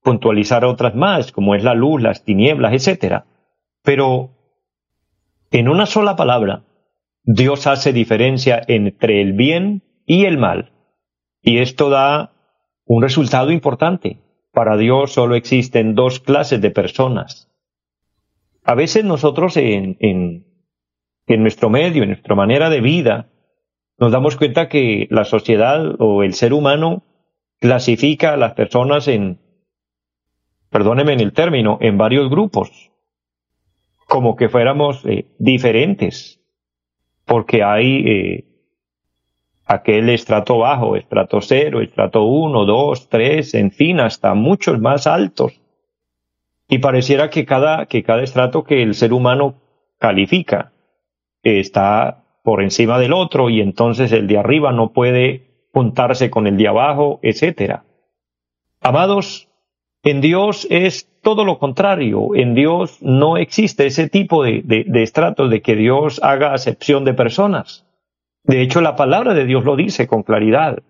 puntualizar 0.03 0.65
otras 0.65 0.95
más, 0.95 1.33
como 1.33 1.55
es 1.55 1.65
la 1.65 1.75
luz, 1.75 2.03
las 2.03 2.25
tinieblas, 2.25 2.73
etc. 2.73 3.23
Pero 3.83 4.31
en 5.51 5.69
una 5.69 5.87
sola 5.87 6.17
palabra, 6.17 6.65
Dios 7.23 7.67
hace 7.67 7.93
diferencia 7.93 8.61
entre 8.69 9.23
el 9.23 9.33
bien 9.33 9.83
y 10.05 10.27
el 10.27 10.37
mal. 10.37 10.74
Y 11.45 11.59
esto 11.59 11.91
da 11.91 12.33
un 12.87 13.03
resultado 13.03 13.53
importante. 13.53 14.19
Para 14.51 14.79
Dios 14.79 15.13
solo 15.13 15.35
existen 15.35 15.95
dos 15.95 16.19
clases 16.19 16.61
de 16.63 16.71
personas. 16.71 17.51
A 18.65 18.75
veces 18.75 19.05
nosotros 19.05 19.59
en, 19.59 19.99
en, 20.01 20.47
nuestro 21.43 21.69
medio, 21.69 22.03
en 22.03 22.09
nuestra 22.09 22.35
manera 22.35 22.71
de 22.71 22.81
vida, 22.81 23.29
nos 23.99 24.11
damos 24.11 24.37
cuenta 24.37 24.71
que 24.71 25.07
la 25.11 25.25
sociedad 25.25 25.97
o 25.99 26.23
el 26.23 26.33
ser 26.33 26.55
humano 26.55 27.05
clasifica 27.61 28.33
a 28.33 28.37
las 28.39 28.55
personas 28.55 29.07
en, 29.07 29.39
perdóneme 30.71 31.13
en 31.13 31.21
el 31.21 31.35
término, 31.35 31.77
en 31.83 31.99
varios 31.99 32.31
grupos, 32.31 32.91
como 34.09 34.35
que 34.35 34.49
fuéramos 34.49 35.05
eh, 35.05 35.27
diferentes, 35.39 36.41
porque 37.27 37.63
hay 37.63 38.05
eh, 38.07 38.54
aquel 39.67 40.11
estrato 40.11 40.59
bajo, 40.59 40.97
estrato 40.97 41.41
cero, 41.41 41.81
estrato 41.81 42.25
uno, 42.25 42.65
dos, 42.65 43.09
tres, 43.09 43.55
en 43.55 43.71
fin, 43.71 44.01
hasta 44.01 44.35
muchos 44.35 44.81
más 44.81 45.07
altos. 45.07 45.61
Y 46.69 46.79
pareciera 46.79 47.31
que 47.31 47.45
cada, 47.45 47.87
que 47.87 48.03
cada 48.03 48.23
estrato 48.23 48.65
que 48.65 48.83
el 48.83 48.95
ser 48.95 49.13
humano 49.13 49.55
califica 49.99 50.73
está 51.43 52.25
por 52.43 52.63
encima 52.63 52.99
del 52.99 53.13
otro 53.13 53.49
y 53.51 53.61
entonces 53.61 54.13
el 54.13 54.27
de 54.27 54.39
arriba 54.39 54.73
no 54.73 54.93
puede 54.93 55.69
juntarse 55.73 56.31
con 56.31 56.47
el 56.47 56.57
de 56.57 56.69
abajo, 56.69 57.19
etcétera. 57.23 57.85
Amados, 58.81 59.49
en 60.03 60.21
Dios 60.21 60.67
es 60.71 61.09
todo 61.23 61.45
lo 61.45 61.59
contrario. 61.59 62.35
En 62.35 62.55
Dios 62.55 62.99
no 63.01 63.39
existe 63.39 63.87
ese 63.87 64.09
tipo 64.09 64.43
de, 64.43 64.61
de, 64.63 64.85
de 64.87 65.03
estratos 65.03 65.51
de 65.51 65.63
que 65.63 65.75
Dios 65.75 66.21
haga 66.23 66.53
acepción 66.53 67.05
de 67.05 67.15
personas. 67.15 67.87
De 68.45 68.61
hecho, 68.61 68.83
la 68.83 68.95
palabra 68.95 69.33
de 69.33 69.47
Dios 69.47 69.65
lo 69.65 69.75
dice 69.75 70.07
con 70.07 70.23
claridad. 70.23 70.83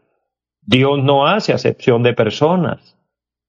Dios 0.61 1.03
no 1.03 1.27
hace 1.27 1.53
acepción 1.53 2.03
de 2.03 2.13
personas. 2.13 2.99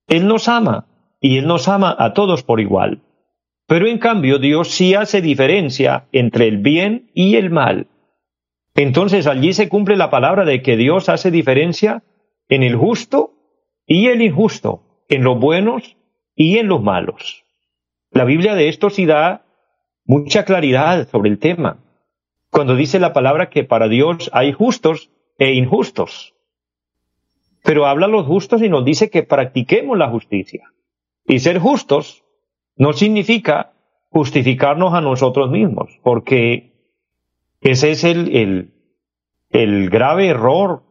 Él 0.08 0.28
nos 0.28 0.48
ama 0.48 0.88
y 1.20 1.38
Él 1.38 1.48
nos 1.48 1.68
ama 1.68 1.96
a 1.98 2.14
todos 2.14 2.44
por 2.44 2.60
igual. 2.60 3.02
Pero 3.68 3.88
en 3.88 3.98
cambio 3.98 4.38
Dios 4.38 4.70
sí 4.70 4.94
hace 4.94 5.22
diferencia 5.22 6.06
entre 6.12 6.48
el 6.48 6.60
bien 6.60 7.10
y 7.16 7.36
el 7.36 7.50
mal. 7.50 7.88
Entonces 8.76 9.26
allí 9.26 9.54
se 9.54 9.70
cumple 9.70 9.96
la 9.96 10.12
palabra 10.12 10.46
de 10.46 10.62
que 10.62 10.78
Dios 10.78 11.10
hace 11.10 11.32
diferencia 11.32 12.04
en 12.48 12.62
el 12.62 12.76
justo 12.76 13.32
y 13.88 14.08
el 14.08 14.22
injusto, 14.22 14.84
en 15.10 15.24
los 15.24 15.40
buenos 15.40 15.98
y 16.36 16.60
en 16.60 16.68
los 16.68 16.84
malos. 16.84 17.44
La 18.12 18.26
Biblia 18.26 18.54
de 18.54 18.68
esto 18.68 18.92
sí 18.92 19.08
da 19.08 19.46
mucha 20.06 20.46
claridad 20.46 21.08
sobre 21.10 21.32
el 21.32 21.40
tema 21.40 21.80
cuando 22.56 22.78
dice 22.78 23.02
la 23.02 23.12
palabra 23.12 23.50
que 23.50 23.66
para 23.66 23.90
Dios 23.90 24.30
hay 24.32 24.54
justos 24.54 25.12
e 25.38 25.56
injustos. 25.56 26.36
Pero 27.66 27.86
habla 27.86 28.08
los 28.08 28.26
justos 28.26 28.62
y 28.62 28.70
nos 28.70 28.86
dice 28.86 29.10
que 29.10 29.24
practiquemos 29.24 29.98
la 29.98 30.08
justicia. 30.08 30.72
Y 31.28 31.40
ser 31.40 31.60
justos 31.60 32.24
no 32.78 32.94
significa 32.94 33.74
justificarnos 34.10 34.94
a 34.94 35.02
nosotros 35.02 35.52
mismos, 35.52 36.00
porque 36.02 36.72
ese 37.60 37.92
es 37.92 38.06
el, 38.06 38.34
el, 38.34 38.74
el 39.50 39.90
grave 39.90 40.28
error, 40.28 40.84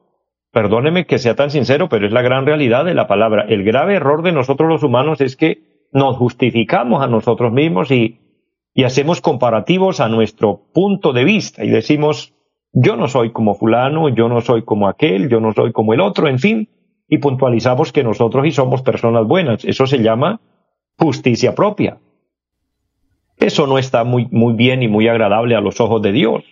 perdóneme 0.52 1.06
que 1.06 1.16
sea 1.16 1.34
tan 1.34 1.48
sincero, 1.48 1.88
pero 1.88 2.06
es 2.06 2.12
la 2.12 2.20
gran 2.20 2.44
realidad 2.44 2.84
de 2.84 2.92
la 2.92 3.06
palabra. 3.06 3.46
El 3.48 3.64
grave 3.64 3.94
error 3.94 4.20
de 4.20 4.32
nosotros 4.32 4.68
los 4.68 4.82
humanos 4.82 5.22
es 5.22 5.34
que 5.34 5.86
nos 5.92 6.18
justificamos 6.18 7.02
a 7.02 7.06
nosotros 7.06 7.54
mismos 7.54 7.90
y 7.90 8.20
y 8.74 8.82
hacemos 8.82 9.20
comparativos 9.20 10.00
a 10.00 10.08
nuestro 10.08 10.62
punto 10.72 11.12
de 11.12 11.24
vista 11.24 11.64
y 11.64 11.70
decimos, 11.70 12.34
yo 12.72 12.96
no 12.96 13.06
soy 13.06 13.30
como 13.30 13.54
fulano, 13.54 14.08
yo 14.08 14.28
no 14.28 14.40
soy 14.40 14.64
como 14.64 14.88
aquel, 14.88 15.28
yo 15.28 15.38
no 15.38 15.52
soy 15.52 15.72
como 15.72 15.94
el 15.94 16.00
otro, 16.00 16.26
en 16.26 16.40
fin, 16.40 16.68
y 17.08 17.18
puntualizamos 17.18 17.92
que 17.92 18.02
nosotros 18.02 18.44
y 18.46 18.50
somos 18.50 18.82
personas 18.82 19.26
buenas. 19.26 19.64
Eso 19.64 19.86
se 19.86 19.98
llama 19.98 20.40
justicia 20.98 21.54
propia. 21.54 21.98
Eso 23.38 23.68
no 23.68 23.78
está 23.78 24.02
muy, 24.02 24.26
muy 24.32 24.54
bien 24.54 24.82
y 24.82 24.88
muy 24.88 25.06
agradable 25.06 25.54
a 25.54 25.60
los 25.60 25.80
ojos 25.80 26.02
de 26.02 26.10
Dios. 26.10 26.42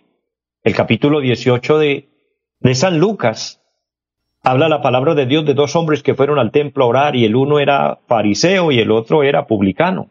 El 0.62 0.76
capítulo 0.76 1.21
18 1.21 1.79
de, 1.79 2.09
de 2.61 2.75
San 2.76 3.00
Lucas 3.00 3.61
habla 4.45 4.69
la 4.69 4.81
palabra 4.81 5.17
de 5.17 5.26
Dios 5.26 5.45
de 5.45 5.55
dos 5.55 5.75
hombres 5.75 6.05
que 6.05 6.14
fueron 6.14 6.38
al 6.38 6.52
templo 6.52 6.85
a 6.85 6.88
orar 6.88 7.17
y 7.17 7.25
el 7.25 7.35
uno 7.35 7.59
era 7.59 7.99
fariseo 8.07 8.71
y 8.71 8.79
el 8.79 8.93
otro 8.93 9.25
era 9.25 9.49
publicano. 9.49 10.09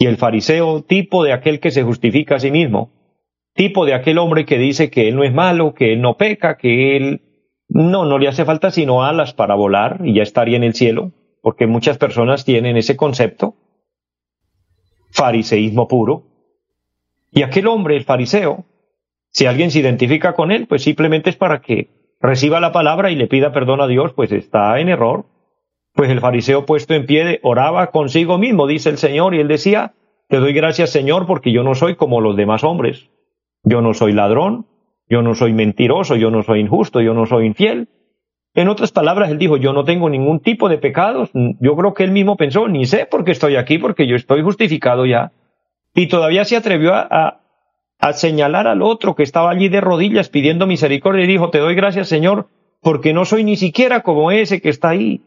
Y 0.00 0.06
el 0.06 0.16
fariseo, 0.16 0.82
tipo 0.82 1.24
de 1.24 1.34
aquel 1.34 1.60
que 1.60 1.70
se 1.70 1.82
justifica 1.82 2.36
a 2.36 2.40
sí 2.40 2.50
mismo, 2.50 2.90
tipo 3.52 3.84
de 3.84 3.92
aquel 3.92 4.16
hombre 4.16 4.46
que 4.46 4.56
dice 4.56 4.90
que 4.90 5.08
él 5.08 5.14
no 5.14 5.24
es 5.24 5.34
malo, 5.34 5.74
que 5.74 5.92
él 5.92 6.00
no 6.00 6.16
peca, 6.16 6.56
que 6.56 6.96
él 6.96 7.20
no, 7.68 8.06
no 8.06 8.18
le 8.18 8.26
hace 8.26 8.46
falta 8.46 8.70
sino 8.70 9.04
alas 9.04 9.34
para 9.34 9.54
volar 9.54 10.00
y 10.02 10.14
ya 10.14 10.22
estaría 10.22 10.56
en 10.56 10.64
el 10.64 10.72
cielo, 10.72 11.12
porque 11.42 11.66
muchas 11.66 11.98
personas 11.98 12.46
tienen 12.46 12.78
ese 12.78 12.96
concepto, 12.96 13.56
fariseísmo 15.10 15.86
puro. 15.86 16.22
Y 17.30 17.42
aquel 17.42 17.66
hombre, 17.66 17.98
el 17.98 18.04
fariseo, 18.04 18.64
si 19.28 19.44
alguien 19.44 19.70
se 19.70 19.80
identifica 19.80 20.32
con 20.32 20.50
él, 20.50 20.66
pues 20.66 20.82
simplemente 20.82 21.28
es 21.28 21.36
para 21.36 21.60
que 21.60 22.16
reciba 22.22 22.58
la 22.58 22.72
palabra 22.72 23.10
y 23.10 23.16
le 23.16 23.26
pida 23.26 23.52
perdón 23.52 23.82
a 23.82 23.86
Dios, 23.86 24.14
pues 24.14 24.32
está 24.32 24.80
en 24.80 24.88
error. 24.88 25.26
Pues 26.00 26.08
el 26.08 26.20
fariseo 26.20 26.64
puesto 26.64 26.94
en 26.94 27.04
pie 27.04 27.40
oraba 27.42 27.88
consigo 27.88 28.38
mismo, 28.38 28.66
dice 28.66 28.88
el 28.88 28.96
Señor, 28.96 29.34
y 29.34 29.40
él 29.40 29.48
decía, 29.48 29.92
te 30.30 30.38
doy 30.38 30.54
gracias 30.54 30.88
Señor 30.88 31.26
porque 31.26 31.52
yo 31.52 31.62
no 31.62 31.74
soy 31.74 31.96
como 31.96 32.22
los 32.22 32.38
demás 32.38 32.64
hombres. 32.64 33.10
Yo 33.64 33.82
no 33.82 33.92
soy 33.92 34.14
ladrón, 34.14 34.64
yo 35.10 35.20
no 35.20 35.34
soy 35.34 35.52
mentiroso, 35.52 36.16
yo 36.16 36.30
no 36.30 36.42
soy 36.42 36.60
injusto, 36.60 37.02
yo 37.02 37.12
no 37.12 37.26
soy 37.26 37.44
infiel. 37.44 37.88
En 38.54 38.68
otras 38.68 38.92
palabras, 38.92 39.30
él 39.30 39.36
dijo, 39.36 39.58
yo 39.58 39.74
no 39.74 39.84
tengo 39.84 40.08
ningún 40.08 40.40
tipo 40.40 40.70
de 40.70 40.78
pecados. 40.78 41.28
Yo 41.34 41.76
creo 41.76 41.92
que 41.92 42.04
él 42.04 42.12
mismo 42.12 42.38
pensó, 42.38 42.66
ni 42.66 42.86
sé 42.86 43.04
por 43.04 43.22
qué 43.22 43.32
estoy 43.32 43.56
aquí, 43.56 43.76
porque 43.76 44.06
yo 44.06 44.16
estoy 44.16 44.40
justificado 44.40 45.04
ya. 45.04 45.32
Y 45.94 46.06
todavía 46.08 46.46
se 46.46 46.56
atrevió 46.56 46.94
a, 46.94 47.42
a, 47.98 48.12
señalar 48.14 48.68
al 48.68 48.80
otro 48.80 49.14
que 49.14 49.22
estaba 49.22 49.50
allí 49.50 49.68
de 49.68 49.82
rodillas 49.82 50.30
pidiendo 50.30 50.66
misericordia 50.66 51.24
y 51.24 51.28
dijo, 51.28 51.50
te 51.50 51.58
doy 51.58 51.74
gracias 51.74 52.08
Señor, 52.08 52.48
porque 52.80 53.12
no 53.12 53.26
soy 53.26 53.44
ni 53.44 53.58
siquiera 53.58 54.00
como 54.00 54.30
ese 54.30 54.62
que 54.62 54.70
está 54.70 54.88
ahí. 54.88 55.20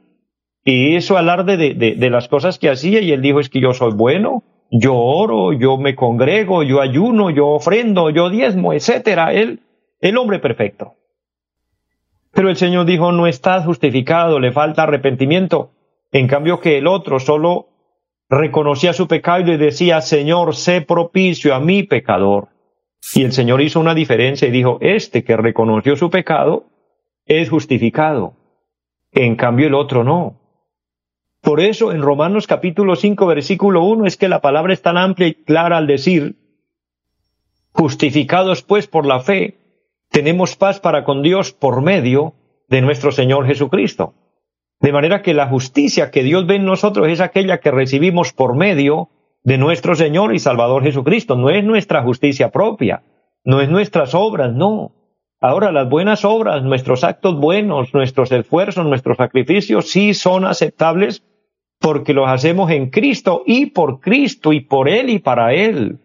Y 0.65 0.95
eso 0.95 1.17
alarde 1.17 1.57
de, 1.57 2.09
las 2.09 2.27
cosas 2.27 2.57
que 2.57 2.69
hacía 2.69 3.01
y 3.01 3.11
él 3.11 3.21
dijo 3.21 3.39
es 3.39 3.49
que 3.49 3.59
yo 3.59 3.73
soy 3.73 3.93
bueno, 3.93 4.43
yo 4.71 4.95
oro, 4.95 5.51
yo 5.51 5.77
me 5.77 5.95
congrego, 5.95 6.63
yo 6.63 6.79
ayuno, 6.79 7.29
yo 7.29 7.49
ofrendo, 7.49 8.09
yo 8.09 8.29
diezmo, 8.29 8.73
etcétera. 8.73 9.33
Él, 9.33 9.59
el 9.99 10.17
hombre 10.17 10.39
perfecto. 10.39 10.95
Pero 12.31 12.49
el 12.49 12.55
Señor 12.55 12.85
dijo, 12.85 13.11
no 13.11 13.27
estás 13.27 13.65
justificado, 13.65 14.39
le 14.39 14.51
falta 14.51 14.83
arrepentimiento. 14.83 15.71
En 16.11 16.27
cambio 16.27 16.59
que 16.59 16.77
el 16.77 16.87
otro 16.87 17.19
solo 17.19 17.67
reconocía 18.29 18.93
su 18.93 19.07
pecado 19.07 19.51
y 19.51 19.57
decía, 19.57 20.01
Señor, 20.01 20.55
sé 20.55 20.81
propicio 20.81 21.53
a 21.53 21.59
mi 21.59 21.83
pecador. 21.83 22.47
Y 23.13 23.23
el 23.23 23.33
Señor 23.33 23.61
hizo 23.61 23.79
una 23.79 23.93
diferencia 23.93 24.47
y 24.47 24.51
dijo, 24.51 24.77
este 24.81 25.23
que 25.23 25.35
reconoció 25.35 25.95
su 25.95 26.09
pecado 26.09 26.65
es 27.25 27.49
justificado. 27.49 28.35
En 29.11 29.35
cambio 29.35 29.67
el 29.67 29.75
otro 29.75 30.03
no. 30.03 30.42
Por 31.43 31.59
eso 31.59 31.91
en 31.91 32.01
Romanos 32.01 32.47
capítulo 32.47 32.95
5 32.95 33.25
versículo 33.25 33.83
1 33.83 34.05
es 34.05 34.15
que 34.15 34.29
la 34.29 34.39
palabra 34.39 34.71
es 34.71 34.81
tan 34.81 34.95
amplia 34.95 35.27
y 35.27 35.33
clara 35.33 35.75
al 35.75 35.87
decir, 35.87 36.37
justificados 37.73 38.61
pues 38.61 38.87
por 38.87 39.05
la 39.05 39.19
fe, 39.19 39.57
tenemos 40.09 40.55
paz 40.55 40.79
para 40.79 41.03
con 41.03 41.21
Dios 41.21 41.51
por 41.51 41.81
medio 41.81 42.33
de 42.69 42.81
nuestro 42.81 43.11
Señor 43.11 43.45
Jesucristo. 43.45 44.13
De 44.79 44.93
manera 44.93 45.21
que 45.21 45.33
la 45.33 45.49
justicia 45.49 46.11
que 46.11 46.23
Dios 46.23 46.47
ve 46.47 46.55
en 46.55 46.63
nosotros 46.63 47.09
es 47.09 47.19
aquella 47.19 47.59
que 47.59 47.71
recibimos 47.71 48.31
por 48.31 48.55
medio 48.55 49.09
de 49.43 49.57
nuestro 49.57 49.95
Señor 49.95 50.33
y 50.33 50.39
Salvador 50.39 50.83
Jesucristo. 50.83 51.35
No 51.35 51.49
es 51.49 51.61
nuestra 51.65 52.03
justicia 52.03 52.51
propia, 52.51 53.03
no 53.43 53.59
es 53.59 53.67
nuestras 53.67 54.15
obras, 54.15 54.53
no. 54.53 54.93
Ahora 55.41 55.73
las 55.73 55.89
buenas 55.89 56.23
obras, 56.23 56.63
nuestros 56.63 57.03
actos 57.03 57.37
buenos, 57.37 57.93
nuestros 57.93 58.31
esfuerzos, 58.31 58.85
nuestros 58.85 59.17
sacrificios 59.17 59.89
sí 59.89 60.13
son 60.13 60.45
aceptables 60.45 61.21
porque 61.83 62.13
los 62.13 62.29
hacemos 62.29 62.71
en 62.71 62.89
Cristo 62.89 63.43
y 63.45 63.65
por 63.65 63.99
Cristo 63.99 64.53
y 64.53 64.61
por 64.61 64.87
Él 64.87 65.09
y 65.09 65.19
para 65.19 65.53
Él, 65.53 65.99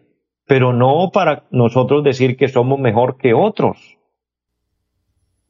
pero 0.45 0.73
no 0.73 1.09
para 1.13 1.47
nosotros 1.51 2.03
decir 2.03 2.35
que 2.35 2.49
somos 2.49 2.81
mejor 2.81 3.15
que 3.15 3.33
otros. 3.33 3.77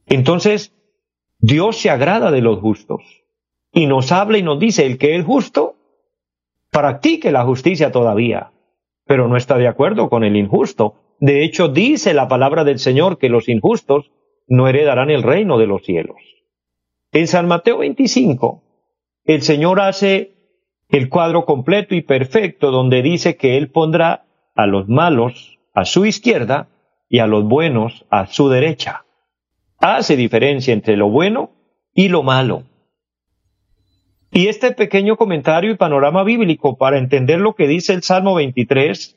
Entonces, 0.06 0.72
Dios 1.40 1.78
se 1.78 1.90
agrada 1.90 2.30
de 2.30 2.42
los 2.42 2.60
justos 2.60 3.02
y 3.72 3.86
nos 3.86 4.12
habla 4.12 4.38
y 4.38 4.44
nos 4.44 4.60
dice, 4.60 4.86
el 4.86 4.98
que 4.98 5.16
es 5.16 5.24
justo, 5.24 5.74
practique 6.70 7.32
la 7.32 7.42
justicia 7.42 7.90
todavía, 7.90 8.52
pero 9.06 9.26
no 9.26 9.36
está 9.36 9.58
de 9.58 9.66
acuerdo 9.66 10.08
con 10.08 10.22
el 10.22 10.36
injusto. 10.36 10.94
De 11.18 11.42
hecho, 11.42 11.66
dice 11.66 12.14
la 12.14 12.28
palabra 12.28 12.62
del 12.62 12.78
Señor 12.78 13.18
que 13.18 13.30
los 13.30 13.48
injustos 13.48 14.12
no 14.46 14.68
heredarán 14.68 15.10
el 15.10 15.24
reino 15.24 15.58
de 15.58 15.66
los 15.66 15.82
cielos. 15.82 16.18
En 17.10 17.26
San 17.26 17.48
Mateo 17.48 17.78
25, 17.78 18.62
el 19.34 19.42
Señor 19.42 19.80
hace 19.80 20.34
el 20.88 21.08
cuadro 21.08 21.44
completo 21.44 21.94
y 21.94 22.02
perfecto 22.02 22.72
donde 22.72 23.00
dice 23.00 23.36
que 23.36 23.56
Él 23.56 23.70
pondrá 23.70 24.24
a 24.56 24.66
los 24.66 24.88
malos 24.88 25.60
a 25.72 25.84
su 25.84 26.04
izquierda 26.04 26.68
y 27.08 27.20
a 27.20 27.28
los 27.28 27.44
buenos 27.44 28.06
a 28.10 28.26
su 28.26 28.48
derecha. 28.48 29.04
Hace 29.78 30.16
diferencia 30.16 30.74
entre 30.74 30.96
lo 30.96 31.08
bueno 31.08 31.52
y 31.94 32.08
lo 32.08 32.24
malo. 32.24 32.64
Y 34.32 34.48
este 34.48 34.72
pequeño 34.72 35.16
comentario 35.16 35.70
y 35.70 35.76
panorama 35.76 36.24
bíblico 36.24 36.76
para 36.76 36.98
entender 36.98 37.40
lo 37.40 37.54
que 37.54 37.68
dice 37.68 37.92
el 37.92 38.02
Salmo 38.02 38.34
23, 38.34 39.16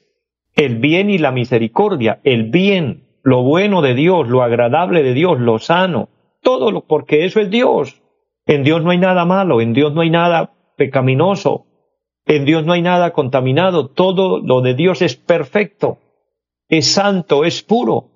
el 0.53 0.77
bien 0.77 1.09
y 1.09 1.17
la 1.17 1.31
misericordia, 1.31 2.19
el 2.23 2.51
bien, 2.51 3.07
lo 3.23 3.41
bueno 3.41 3.81
de 3.81 3.95
Dios, 3.95 4.27
lo 4.27 4.43
agradable 4.43 5.01
de 5.01 5.13
Dios, 5.13 5.39
lo 5.39 5.57
sano, 5.57 6.09
todo 6.43 6.71
lo, 6.71 6.81
porque 6.81 7.25
eso 7.25 7.39
es 7.39 7.49
Dios. 7.49 8.02
En 8.45 8.63
Dios 8.63 8.83
no 8.83 8.91
hay 8.91 8.97
nada 8.97 9.25
malo, 9.25 9.61
en 9.61 9.73
Dios 9.73 9.93
no 9.93 10.01
hay 10.01 10.09
nada 10.09 10.53
pecaminoso, 10.75 11.65
en 12.25 12.45
Dios 12.45 12.65
no 12.65 12.73
hay 12.73 12.81
nada 12.81 13.13
contaminado, 13.13 13.89
todo 13.89 14.39
lo 14.39 14.61
de 14.61 14.73
Dios 14.73 15.01
es 15.01 15.15
perfecto, 15.15 15.99
es 16.67 16.91
santo, 16.91 17.45
es 17.45 17.63
puro. 17.63 18.09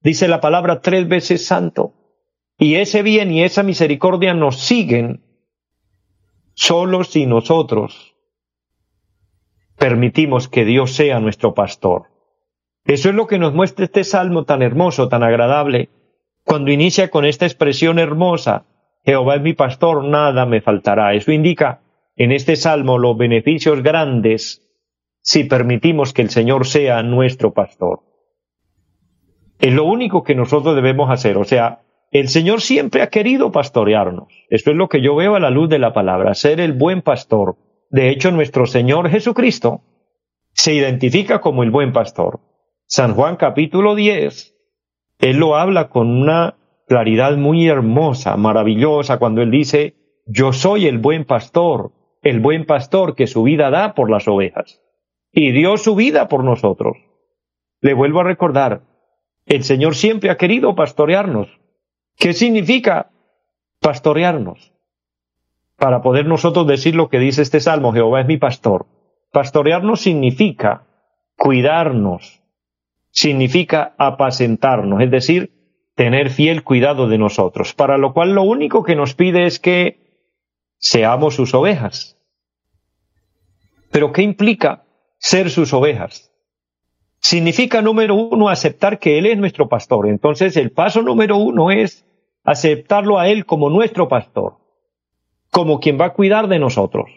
Dice 0.00 0.28
la 0.28 0.40
palabra 0.40 0.80
tres 0.80 1.08
veces 1.08 1.46
santo. 1.46 1.92
Y 2.58 2.76
ese 2.76 3.02
bien 3.02 3.32
y 3.32 3.42
esa 3.42 3.62
misericordia 3.62 4.32
nos 4.34 4.60
siguen 4.60 5.24
solo 6.54 7.02
si 7.04 7.26
nosotros 7.26 8.14
permitimos 9.76 10.48
que 10.48 10.64
Dios 10.64 10.92
sea 10.92 11.20
nuestro 11.20 11.54
pastor. 11.54 12.04
Eso 12.84 13.08
es 13.08 13.14
lo 13.14 13.26
que 13.26 13.38
nos 13.38 13.54
muestra 13.54 13.86
este 13.86 14.04
salmo 14.04 14.44
tan 14.44 14.62
hermoso, 14.62 15.08
tan 15.08 15.22
agradable, 15.22 15.88
cuando 16.44 16.70
inicia 16.70 17.10
con 17.10 17.24
esta 17.24 17.46
expresión 17.46 17.98
hermosa, 17.98 18.66
Jehová 19.04 19.36
es 19.36 19.42
mi 19.42 19.52
pastor, 19.52 20.04
nada 20.04 20.46
me 20.46 20.60
faltará. 20.60 21.14
Eso 21.14 21.32
indica 21.32 21.80
en 22.16 22.32
este 22.32 22.56
salmo 22.56 22.98
los 22.98 23.16
beneficios 23.16 23.82
grandes 23.82 24.62
si 25.20 25.44
permitimos 25.44 26.12
que 26.12 26.22
el 26.22 26.30
Señor 26.30 26.66
sea 26.66 27.02
nuestro 27.02 27.52
pastor. 27.52 28.00
Es 29.58 29.72
lo 29.72 29.84
único 29.84 30.22
que 30.22 30.34
nosotros 30.34 30.74
debemos 30.74 31.10
hacer. 31.10 31.36
O 31.38 31.44
sea, 31.44 31.82
el 32.10 32.28
Señor 32.28 32.60
siempre 32.60 33.02
ha 33.02 33.08
querido 33.08 33.50
pastorearnos. 33.52 34.28
Eso 34.48 34.70
es 34.70 34.76
lo 34.76 34.88
que 34.88 35.00
yo 35.00 35.16
veo 35.16 35.34
a 35.34 35.40
la 35.40 35.50
luz 35.50 35.68
de 35.68 35.78
la 35.78 35.92
palabra, 35.92 36.34
ser 36.34 36.60
el 36.60 36.72
buen 36.72 37.02
pastor. 37.02 37.56
De 37.90 38.10
hecho, 38.10 38.30
nuestro 38.30 38.66
Señor 38.66 39.08
Jesucristo 39.10 39.82
se 40.52 40.74
identifica 40.74 41.40
como 41.40 41.62
el 41.62 41.70
buen 41.70 41.92
pastor. 41.92 42.40
San 42.86 43.14
Juan 43.14 43.36
capítulo 43.36 43.94
10, 43.94 44.54
Él 45.20 45.38
lo 45.38 45.56
habla 45.56 45.88
con 45.88 46.08
una 46.08 46.56
claridad 46.86 47.36
muy 47.36 47.66
hermosa, 47.66 48.36
maravillosa, 48.36 49.18
cuando 49.18 49.42
él 49.42 49.50
dice, 49.50 49.94
yo 50.26 50.52
soy 50.52 50.86
el 50.86 50.98
buen 50.98 51.24
pastor, 51.24 51.92
el 52.22 52.40
buen 52.40 52.66
pastor 52.66 53.14
que 53.14 53.26
su 53.26 53.42
vida 53.42 53.70
da 53.70 53.94
por 53.94 54.10
las 54.10 54.28
ovejas. 54.28 54.80
Y 55.32 55.52
dio 55.52 55.76
su 55.76 55.94
vida 55.94 56.28
por 56.28 56.44
nosotros. 56.44 56.96
Le 57.80 57.94
vuelvo 57.94 58.20
a 58.20 58.24
recordar, 58.24 58.82
el 59.46 59.64
Señor 59.64 59.94
siempre 59.94 60.30
ha 60.30 60.36
querido 60.36 60.74
pastorearnos. 60.74 61.48
¿Qué 62.16 62.32
significa 62.32 63.10
pastorearnos? 63.80 64.72
Para 65.76 66.02
poder 66.02 66.26
nosotros 66.26 66.66
decir 66.66 66.94
lo 66.94 67.08
que 67.08 67.18
dice 67.18 67.42
este 67.42 67.60
salmo, 67.60 67.92
Jehová 67.92 68.20
es 68.20 68.26
mi 68.26 68.36
pastor. 68.36 68.86
Pastorearnos 69.32 70.00
significa 70.00 70.86
cuidarnos, 71.36 72.40
significa 73.10 73.94
apacentarnos, 73.98 75.02
es 75.02 75.10
decir, 75.10 75.53
tener 75.94 76.30
fiel 76.30 76.64
cuidado 76.64 77.08
de 77.08 77.18
nosotros, 77.18 77.74
para 77.74 77.98
lo 77.98 78.12
cual 78.12 78.34
lo 78.34 78.42
único 78.42 78.82
que 78.82 78.96
nos 78.96 79.14
pide 79.14 79.46
es 79.46 79.60
que 79.60 79.98
seamos 80.78 81.34
sus 81.34 81.54
ovejas. 81.54 82.18
Pero 83.90 84.12
¿qué 84.12 84.22
implica 84.22 84.84
ser 85.18 85.50
sus 85.50 85.72
ovejas? 85.72 86.32
Significa, 87.20 87.80
número 87.80 88.16
uno, 88.16 88.48
aceptar 88.48 88.98
que 88.98 89.18
Él 89.18 89.26
es 89.26 89.38
nuestro 89.38 89.68
pastor. 89.68 90.08
Entonces, 90.08 90.56
el 90.56 90.72
paso 90.72 91.00
número 91.00 91.36
uno 91.36 91.70
es 91.70 92.04
aceptarlo 92.42 93.18
a 93.18 93.28
Él 93.28 93.46
como 93.46 93.70
nuestro 93.70 94.08
pastor, 94.08 94.58
como 95.50 95.80
quien 95.80 95.98
va 95.98 96.06
a 96.06 96.12
cuidar 96.12 96.48
de 96.48 96.58
nosotros. 96.58 97.10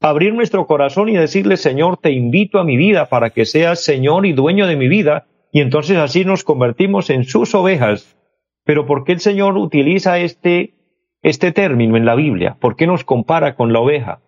Abrir 0.00 0.34
nuestro 0.34 0.66
corazón 0.66 1.08
y 1.08 1.16
decirle, 1.16 1.56
Señor, 1.56 1.96
te 1.96 2.12
invito 2.12 2.58
a 2.58 2.64
mi 2.64 2.76
vida 2.76 3.08
para 3.08 3.30
que 3.30 3.46
seas 3.46 3.82
Señor 3.82 4.26
y 4.26 4.32
dueño 4.32 4.66
de 4.66 4.76
mi 4.76 4.88
vida 4.88 5.26
y 5.52 5.60
entonces 5.60 5.98
así 5.98 6.24
nos 6.24 6.44
convertimos 6.44 7.10
en 7.10 7.24
sus 7.24 7.54
ovejas. 7.54 8.16
Pero 8.64 8.86
¿por 8.86 9.04
qué 9.04 9.12
el 9.12 9.20
Señor 9.20 9.58
utiliza 9.58 10.18
este, 10.18 10.74
este 11.20 11.52
término 11.52 11.98
en 11.98 12.06
la 12.06 12.14
Biblia? 12.14 12.56
¿Por 12.58 12.74
qué 12.74 12.86
nos 12.86 13.04
compara 13.04 13.54
con 13.54 13.72
la 13.72 13.80
oveja? 13.80 14.22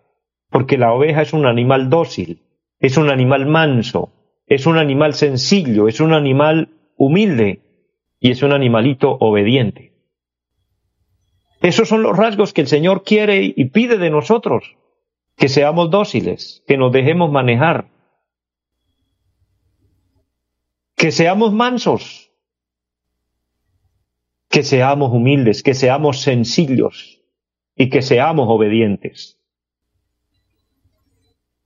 Porque 0.51 0.77
la 0.77 0.93
oveja 0.93 1.23
es 1.23 1.33
un 1.33 1.47
animal 1.47 1.89
dócil, 1.89 2.43
es 2.79 2.97
un 2.97 3.09
animal 3.09 3.47
manso, 3.47 4.11
es 4.45 4.67
un 4.67 4.77
animal 4.77 5.15
sencillo, 5.15 5.87
es 5.87 5.99
un 5.99 6.13
animal 6.13 6.69
humilde 6.95 7.61
y 8.19 8.29
es 8.29 8.43
un 8.43 8.53
animalito 8.53 9.17
obediente. 9.19 9.93
Esos 11.61 11.89
son 11.89 12.03
los 12.03 12.15
rasgos 12.15 12.53
que 12.53 12.61
el 12.61 12.67
Señor 12.67 13.03
quiere 13.03 13.51
y 13.55 13.65
pide 13.65 13.97
de 13.97 14.11
nosotros, 14.11 14.75
que 15.35 15.49
seamos 15.49 15.89
dóciles, 15.89 16.63
que 16.67 16.77
nos 16.77 16.91
dejemos 16.91 17.31
manejar, 17.31 17.87
que 20.95 21.11
seamos 21.11 21.53
mansos, 21.53 22.31
que 24.49 24.63
seamos 24.63 25.11
humildes, 25.11 25.63
que 25.63 25.73
seamos 25.73 26.21
sencillos 26.21 27.21
y 27.75 27.89
que 27.89 28.01
seamos 28.01 28.47
obedientes. 28.49 29.39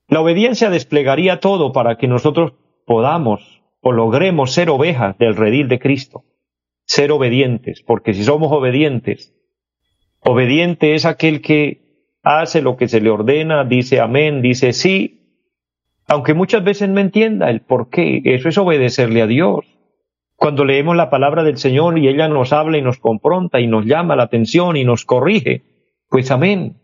La 0.08 0.22
obediencia 0.22 0.72
desplegaría 0.72 1.39
todo 1.39 1.72
para 1.72 1.98
que 1.98 2.08
nosotros 2.08 2.54
podamos 2.86 3.62
o 3.82 3.92
logremos 3.92 4.52
ser 4.52 4.70
ovejas 4.72 5.18
del 5.20 5.36
redil 5.36 5.68
de 5.68 5.80
Cristo, 5.80 6.26
ser 6.86 7.12
obedientes, 7.12 7.84
porque 7.84 8.15
si 8.15 8.24
somos 8.24 8.52
obedientes, 8.52 9.36
obediente 10.22 10.96
es 10.96 11.06
aquel 11.06 11.42
que 11.42 12.08
hace 12.24 12.63
lo 12.63 12.76
que 12.76 12.88
se 12.88 13.00
le 13.02 13.12
ordena, 13.12 13.63
dice 13.63 14.00
amén, 14.00 14.42
dice 14.42 14.74
sí, 14.74 15.18
aunque 16.10 16.34
muchas 16.34 16.63
veces 16.63 16.89
no 16.89 17.00
entienda 17.00 17.50
el 17.52 17.62
por 17.62 17.89
qué, 17.89 18.22
eso 18.26 18.50
es 18.50 18.58
obedecerle 18.58 19.22
a 19.22 19.28
Dios. 19.28 19.65
Cuando 20.36 20.65
leemos 20.65 20.95
la 20.95 21.12
palabra 21.12 21.43
del 21.43 21.58
Señor 21.58 22.00
y 22.00 22.08
ella 22.08 22.28
nos 22.28 22.52
habla 22.52 22.78
y 22.78 22.82
nos 22.82 22.98
confronta 22.98 23.60
y 23.60 23.67
nos 23.67 23.86
llama 23.86 24.15
la 24.15 24.24
atención 24.24 24.76
y 24.76 24.84
nos 24.84 25.06
corrige, 25.06 25.63
pues 26.10 26.32
amén. 26.32 26.78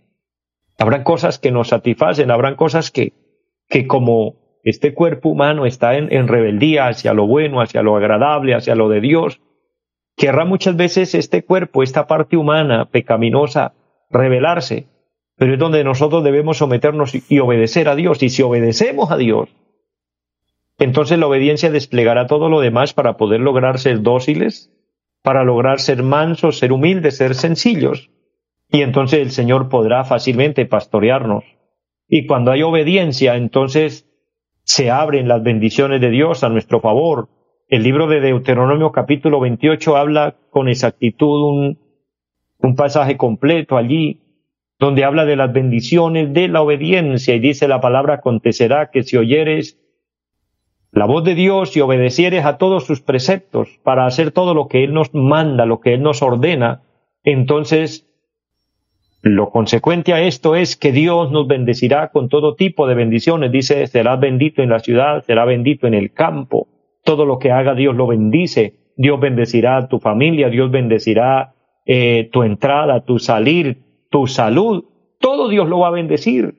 Habrán 0.77 1.03
cosas 1.03 1.39
que 1.39 1.51
nos 1.51 1.69
satisfacen, 1.69 2.29
habrán 2.29 2.55
cosas 2.55 2.91
que, 2.91 3.13
que 3.67 3.87
como 3.87 4.59
este 4.63 4.93
cuerpo 4.93 5.29
humano 5.29 5.65
está 5.65 5.97
en, 5.97 6.13
en 6.13 6.27
rebeldía 6.27 6.87
hacia 6.87 7.13
lo 7.13 7.25
bueno, 7.25 7.61
hacia 7.61 7.81
lo 7.81 7.95
agradable, 7.95 8.53
hacia 8.53 8.75
lo 8.75 8.89
de 8.89 9.01
Dios, 9.01 9.41
querrá 10.15 10.45
muchas 10.45 10.75
veces 10.75 11.15
este 11.15 11.43
cuerpo, 11.43 11.81
esta 11.81 12.05
parte 12.05 12.37
humana 12.37 12.89
pecaminosa, 12.91 13.73
rebelarse 14.11 14.87
pero 15.37 15.53
es 15.53 15.59
donde 15.59 15.83
nosotros 15.83 16.23
debemos 16.23 16.57
someternos 16.57 17.13
y 17.29 17.39
obedecer 17.39 17.89
a 17.89 17.95
Dios. 17.95 18.23
Y 18.23 18.29
si 18.29 18.41
obedecemos 18.41 19.11
a 19.11 19.17
Dios, 19.17 19.49
entonces 20.77 21.17
la 21.19 21.27
obediencia 21.27 21.71
desplegará 21.71 22.27
todo 22.27 22.49
lo 22.49 22.59
demás 22.59 22.93
para 22.93 23.17
poder 23.17 23.41
lograr 23.41 23.79
ser 23.79 24.01
dóciles, 24.01 24.71
para 25.21 25.43
lograr 25.43 25.79
ser 25.79 26.03
mansos, 26.03 26.57
ser 26.57 26.71
humildes, 26.71 27.17
ser 27.17 27.35
sencillos. 27.35 28.11
Y 28.69 28.81
entonces 28.81 29.19
el 29.19 29.31
Señor 29.31 29.69
podrá 29.69 30.03
fácilmente 30.03 30.65
pastorearnos. 30.65 31.43
Y 32.07 32.27
cuando 32.27 32.51
hay 32.51 32.61
obediencia, 32.63 33.35
entonces 33.35 34.07
se 34.63 34.91
abren 34.91 35.27
las 35.27 35.43
bendiciones 35.43 36.01
de 36.01 36.09
Dios 36.09 36.43
a 36.43 36.49
nuestro 36.49 36.81
favor. 36.81 37.29
El 37.67 37.83
libro 37.83 38.07
de 38.07 38.19
Deuteronomio 38.19 38.91
capítulo 38.91 39.39
28 39.39 39.95
habla 39.95 40.35
con 40.49 40.67
exactitud 40.67 41.41
un, 41.41 41.79
un 42.59 42.75
pasaje 42.75 43.17
completo 43.17 43.77
allí 43.77 44.24
donde 44.79 45.03
habla 45.03 45.25
de 45.25 45.35
las 45.35 45.53
bendiciones 45.53 46.33
de 46.33 46.47
la 46.47 46.61
obediencia 46.61 47.35
y 47.35 47.39
dice 47.39 47.67
la 47.67 47.81
palabra 47.81 48.15
acontecerá 48.15 48.91
que 48.91 49.03
si 49.03 49.17
oyeres 49.17 49.79
la 50.91 51.05
voz 51.05 51.23
de 51.23 51.35
Dios 51.35 51.75
y 51.75 51.81
obedecieres 51.81 52.45
a 52.45 52.57
todos 52.57 52.85
sus 52.85 53.01
preceptos 53.01 53.79
para 53.83 54.05
hacer 54.05 54.31
todo 54.31 54.53
lo 54.53 54.67
que 54.67 54.83
Él 54.83 54.93
nos 54.93 55.13
manda, 55.13 55.65
lo 55.65 55.81
que 55.81 55.93
Él 55.93 56.01
nos 56.01 56.21
ordena, 56.21 56.83
entonces 57.23 58.05
lo 59.21 59.49
consecuente 59.49 60.13
a 60.13 60.21
esto 60.21 60.55
es 60.55 60.77
que 60.77 60.91
Dios 60.91 61.31
nos 61.31 61.47
bendecirá 61.47 62.09
con 62.11 62.29
todo 62.29 62.55
tipo 62.55 62.87
de 62.87 62.93
bendiciones. 62.93 63.51
Dice, 63.51 63.87
serás 63.87 64.19
bendito 64.19 64.61
en 64.61 64.69
la 64.69 64.79
ciudad, 64.79 65.23
será 65.25 65.45
bendito 65.45 65.87
en 65.87 65.95
el 65.95 66.13
campo. 66.13 66.67
Todo 67.03 67.25
lo 67.25 67.39
que 67.39 67.51
haga 67.51 67.73
Dios 67.73 67.95
lo 67.95 68.05
bendice. 68.05 68.75
Dios 68.95 69.19
bendecirá 69.19 69.77
a 69.77 69.87
tu 69.87 69.99
familia, 69.99 70.49
Dios 70.49 70.69
bendecirá 70.69 71.55
eh, 71.87 72.29
tu 72.31 72.43
entrada, 72.43 73.03
tu 73.03 73.17
salir, 73.17 73.79
tu 74.09 74.27
salud, 74.27 74.85
todo 75.19 75.49
Dios 75.49 75.67
lo 75.67 75.79
va 75.79 75.87
a 75.87 75.91
bendecir. 75.91 76.55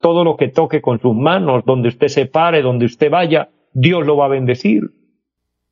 Todo 0.00 0.24
lo 0.24 0.36
que 0.36 0.48
toque 0.48 0.82
con 0.82 1.00
sus 1.00 1.14
manos, 1.14 1.64
donde 1.64 1.88
usted 1.88 2.08
se 2.08 2.26
pare, 2.26 2.62
donde 2.62 2.86
usted 2.86 3.10
vaya, 3.10 3.48
Dios 3.72 4.06
lo 4.06 4.16
va 4.16 4.26
a 4.26 4.28
bendecir. 4.28 4.90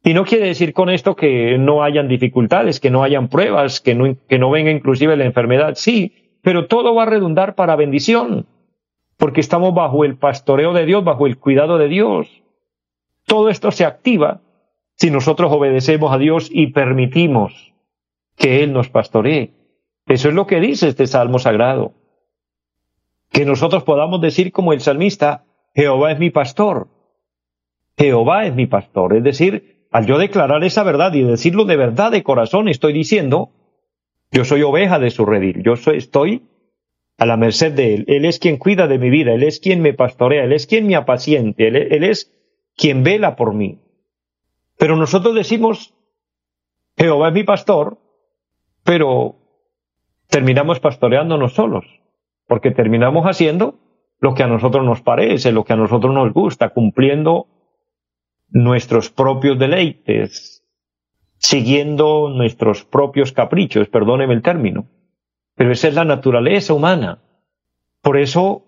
Y 0.05 0.15
no 0.15 0.25
quiere 0.25 0.47
decir 0.47 0.73
con 0.73 0.91
esto 0.91 1.15
que 1.15 1.57
no 1.59 1.85
hayan 1.85 2.09
dificultades, 2.09 2.81
que 2.81 2.91
no 2.91 3.05
hayan 3.05 3.29
pruebas, 3.29 3.81
que 3.81 3.95
no, 3.95 4.51
venga 4.51 4.71
inclusive 4.71 5.17
la 5.17 5.25
enfermedad. 5.25 5.75
Sí, 5.77 6.13
pero 6.43 6.67
todo 6.67 6.95
va 6.95 7.05
a 7.05 7.07
redundar 7.07 7.55
para 7.55 7.77
bendición, 7.77 8.47
porque 9.17 9.41
estamos 9.41 9.75
bajo 9.75 10.05
el 10.05 10.17
pastoreo 10.17 10.73
de 10.73 10.87
Dios, 10.87 11.05
bajo 11.05 11.27
el 11.27 11.39
cuidado 11.39 11.79
de 11.79 11.87
Dios. 11.87 12.43
Todo 13.27 13.49
esto 13.49 13.71
se 13.71 13.85
activa 13.85 14.41
si 14.97 15.11
nosotros 15.11 15.53
obedecemos 15.53 16.13
a 16.13 16.19
Dios 16.19 16.51
y 16.53 16.69
permitimos 16.69 17.73
que 18.37 18.65
Él 18.65 18.73
nos 18.73 18.89
pastoree. 18.89 19.53
Eso 20.07 20.29
es 20.29 20.35
lo 20.35 20.47
que 20.47 20.61
dice 20.61 20.89
este 20.89 21.07
salmo 21.07 21.39
sagrado. 21.39 21.95
Que 23.31 23.45
nosotros 23.45 23.85
podamos 23.85 24.21
decir 24.21 24.53
como 24.53 24.73
el 24.73 24.81
salmista, 24.81 25.45
Jehová 25.75 26.13
es 26.13 26.19
mi 26.19 26.31
pastor. 26.31 26.89
Jehová 27.97 28.47
es 28.47 28.55
mi 28.55 28.67
pastor. 28.67 29.17
Es 29.17 29.23
decir, 29.23 29.87
al 29.91 30.07
yo 30.07 30.19
declarar 30.19 30.65
esa 30.65 30.83
verdad 30.83 31.13
y 31.15 31.23
decirlo 31.23 31.65
de 31.65 31.77
verdad 31.77 32.11
de 32.11 32.23
corazón, 32.23 32.69
estoy 32.69 32.93
diciendo, 32.93 33.51
yo 34.31 34.45
soy 34.45 34.63
oveja 34.63 34.99
de 34.99 35.11
su 35.11 35.25
redil, 35.27 35.63
yo 35.63 35.77
soy, 35.77 35.99
estoy 35.99 36.43
a 37.19 37.27
la 37.27 37.37
merced 37.37 37.73
de 37.73 37.95
Él. 37.95 38.05
Él 38.09 38.25
es 38.25 38.39
quien 38.39 38.57
cuida 38.57 38.89
de 38.89 38.99
mi 38.99 39.11
vida, 39.11 39.33
Él 39.35 39.43
es 39.43 39.61
quien 39.61 39.83
me 39.83 39.93
pastorea, 39.93 40.45
Él 40.45 40.53
es 40.53 40.67
quien 40.67 40.87
me 40.87 40.97
apaciente, 40.97 41.69
Él, 41.69 41.77
él 41.77 42.05
es 42.05 42.33
quien 42.77 43.03
vela 43.05 43.37
por 43.37 43.55
mí. 43.55 43.79
Pero 44.79 44.97
nosotros 44.97 45.35
decimos, 45.35 45.95
Jehová 46.97 47.29
es 47.29 47.35
mi 47.35 47.45
pastor, 47.45 47.99
pero 48.85 49.37
terminamos 50.33 50.81
pastoreándonos 50.81 51.53
solos, 51.53 51.85
porque 52.49 52.71
terminamos 52.71 53.27
haciendo 53.27 53.75
lo 54.19 54.35
que 54.35 54.43
a 54.43 54.47
nosotros 54.47 54.83
nos 54.83 55.03
parece, 55.03 55.53
lo 55.53 55.65
que 55.65 55.75
a 55.75 55.77
nosotros 55.77 56.15
nos 56.15 56.33
gusta, 56.33 56.71
cumpliendo 56.71 57.49
nuestros 58.49 59.11
propios 59.11 59.59
deleites, 59.59 60.65
siguiendo 61.37 62.31
nuestros 62.31 62.83
propios 62.85 63.33
caprichos, 63.33 63.89
perdóneme 63.89 64.33
el 64.33 64.41
término. 64.41 64.87
Pero 65.55 65.71
esa 65.71 65.89
es 65.89 65.95
la 65.95 66.07
naturaleza 66.07 66.73
humana. 66.73 67.19
Por 68.01 68.17
eso 68.17 68.65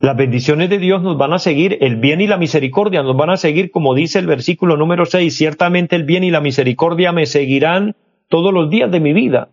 las 0.00 0.16
bendiciones 0.16 0.70
de 0.70 0.78
Dios 0.78 1.02
nos 1.02 1.18
van 1.18 1.34
a 1.34 1.38
seguir, 1.38 1.76
el 1.82 1.96
bien 1.96 2.22
y 2.22 2.26
la 2.26 2.38
misericordia 2.38 3.02
nos 3.02 3.16
van 3.16 3.28
a 3.28 3.36
seguir, 3.36 3.70
como 3.70 3.94
dice 3.94 4.20
el 4.20 4.26
versículo 4.26 4.78
número 4.78 5.04
6, 5.04 5.36
ciertamente 5.36 5.96
el 5.96 6.04
bien 6.04 6.24
y 6.24 6.30
la 6.30 6.40
misericordia 6.40 7.12
me 7.12 7.26
seguirán 7.26 7.94
todos 8.28 8.54
los 8.54 8.70
días 8.70 8.90
de 8.90 9.00
mi 9.00 9.12
vida. 9.12 9.50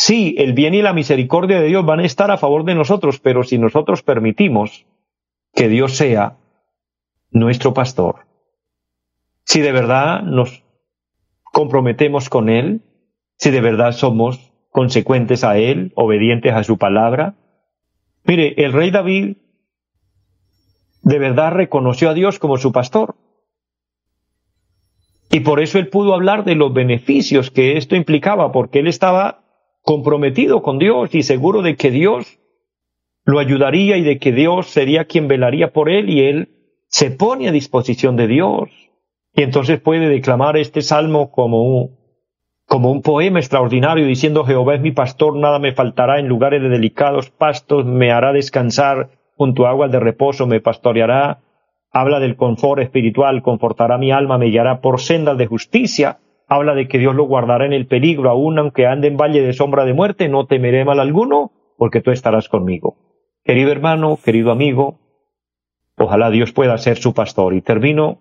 Sí, 0.00 0.36
el 0.38 0.52
bien 0.52 0.74
y 0.74 0.80
la 0.80 0.92
misericordia 0.92 1.58
de 1.58 1.66
Dios 1.66 1.84
van 1.84 1.98
a 1.98 2.04
estar 2.04 2.30
a 2.30 2.38
favor 2.38 2.64
de 2.64 2.76
nosotros, 2.76 3.18
pero 3.18 3.42
si 3.42 3.58
nosotros 3.58 4.04
permitimos 4.04 4.86
que 5.52 5.68
Dios 5.68 5.96
sea 5.96 6.36
nuestro 7.32 7.74
pastor, 7.74 8.24
si 9.42 9.60
de 9.60 9.72
verdad 9.72 10.22
nos 10.22 10.62
comprometemos 11.42 12.28
con 12.28 12.48
Él, 12.48 12.82
si 13.38 13.50
de 13.50 13.60
verdad 13.60 13.90
somos 13.90 14.52
consecuentes 14.70 15.42
a 15.42 15.58
Él, 15.58 15.90
obedientes 15.96 16.54
a 16.54 16.62
su 16.62 16.78
palabra. 16.78 17.34
Mire, 18.22 18.54
el 18.56 18.72
rey 18.72 18.92
David 18.92 19.36
de 21.02 21.18
verdad 21.18 21.50
reconoció 21.50 22.08
a 22.10 22.14
Dios 22.14 22.38
como 22.38 22.56
su 22.56 22.70
pastor. 22.70 23.16
Y 25.32 25.40
por 25.40 25.58
eso 25.60 25.80
él 25.80 25.88
pudo 25.88 26.14
hablar 26.14 26.44
de 26.44 26.54
los 26.54 26.72
beneficios 26.72 27.50
que 27.50 27.76
esto 27.76 27.96
implicaba, 27.96 28.52
porque 28.52 28.78
él 28.78 28.86
estaba 28.86 29.47
comprometido 29.88 30.60
con 30.60 30.78
Dios 30.78 31.14
y 31.14 31.22
seguro 31.22 31.62
de 31.62 31.74
que 31.74 31.90
Dios 31.90 32.38
lo 33.24 33.38
ayudaría 33.38 33.96
y 33.96 34.02
de 34.02 34.18
que 34.18 34.32
Dios 34.32 34.66
sería 34.66 35.06
quien 35.06 35.28
velaría 35.28 35.72
por 35.72 35.88
él 35.88 36.10
y 36.10 36.24
él 36.24 36.50
se 36.88 37.10
pone 37.10 37.48
a 37.48 37.52
disposición 37.52 38.14
de 38.14 38.26
Dios. 38.26 38.68
Y 39.32 39.40
entonces 39.40 39.80
puede 39.80 40.10
declamar 40.10 40.58
este 40.58 40.82
salmo 40.82 41.30
como 41.30 41.62
un, 41.62 41.96
como 42.66 42.92
un 42.92 43.00
poema 43.00 43.38
extraordinario 43.38 44.04
diciendo 44.04 44.44
Jehová 44.44 44.74
es 44.74 44.82
mi 44.82 44.92
pastor, 44.92 45.36
nada 45.36 45.58
me 45.58 45.72
faltará, 45.72 46.18
en 46.18 46.28
lugares 46.28 46.60
de 46.60 46.68
delicados 46.68 47.30
pastos 47.30 47.86
me 47.86 48.12
hará 48.12 48.34
descansar, 48.34 49.08
junto 49.36 49.66
a 49.66 49.70
aguas 49.70 49.90
de 49.90 50.00
reposo 50.00 50.46
me 50.46 50.60
pastoreará. 50.60 51.38
Habla 51.90 52.20
del 52.20 52.36
confort 52.36 52.82
espiritual, 52.82 53.40
confortará 53.40 53.96
mi 53.96 54.12
alma, 54.12 54.36
me 54.36 54.50
guiará 54.50 54.82
por 54.82 55.00
sendas 55.00 55.38
de 55.38 55.46
justicia 55.46 56.18
habla 56.48 56.74
de 56.74 56.88
que 56.88 56.98
Dios 56.98 57.14
lo 57.14 57.24
guardará 57.24 57.66
en 57.66 57.74
el 57.74 57.86
peligro, 57.86 58.30
aun 58.30 58.58
aunque 58.58 58.86
ande 58.86 59.06
en 59.08 59.16
valle 59.16 59.42
de 59.42 59.52
sombra 59.52 59.84
de 59.84 59.92
muerte, 59.92 60.28
no 60.28 60.46
temeré 60.46 60.84
mal 60.84 60.98
alguno, 60.98 61.52
porque 61.76 62.00
tú 62.00 62.10
estarás 62.10 62.48
conmigo. 62.48 62.96
Querido 63.44 63.70
hermano, 63.70 64.18
querido 64.22 64.50
amigo, 64.50 64.98
ojalá 65.96 66.30
Dios 66.30 66.52
pueda 66.52 66.76
ser 66.78 66.96
su 66.96 67.14
pastor. 67.14 67.54
Y 67.54 67.60
termino 67.60 68.20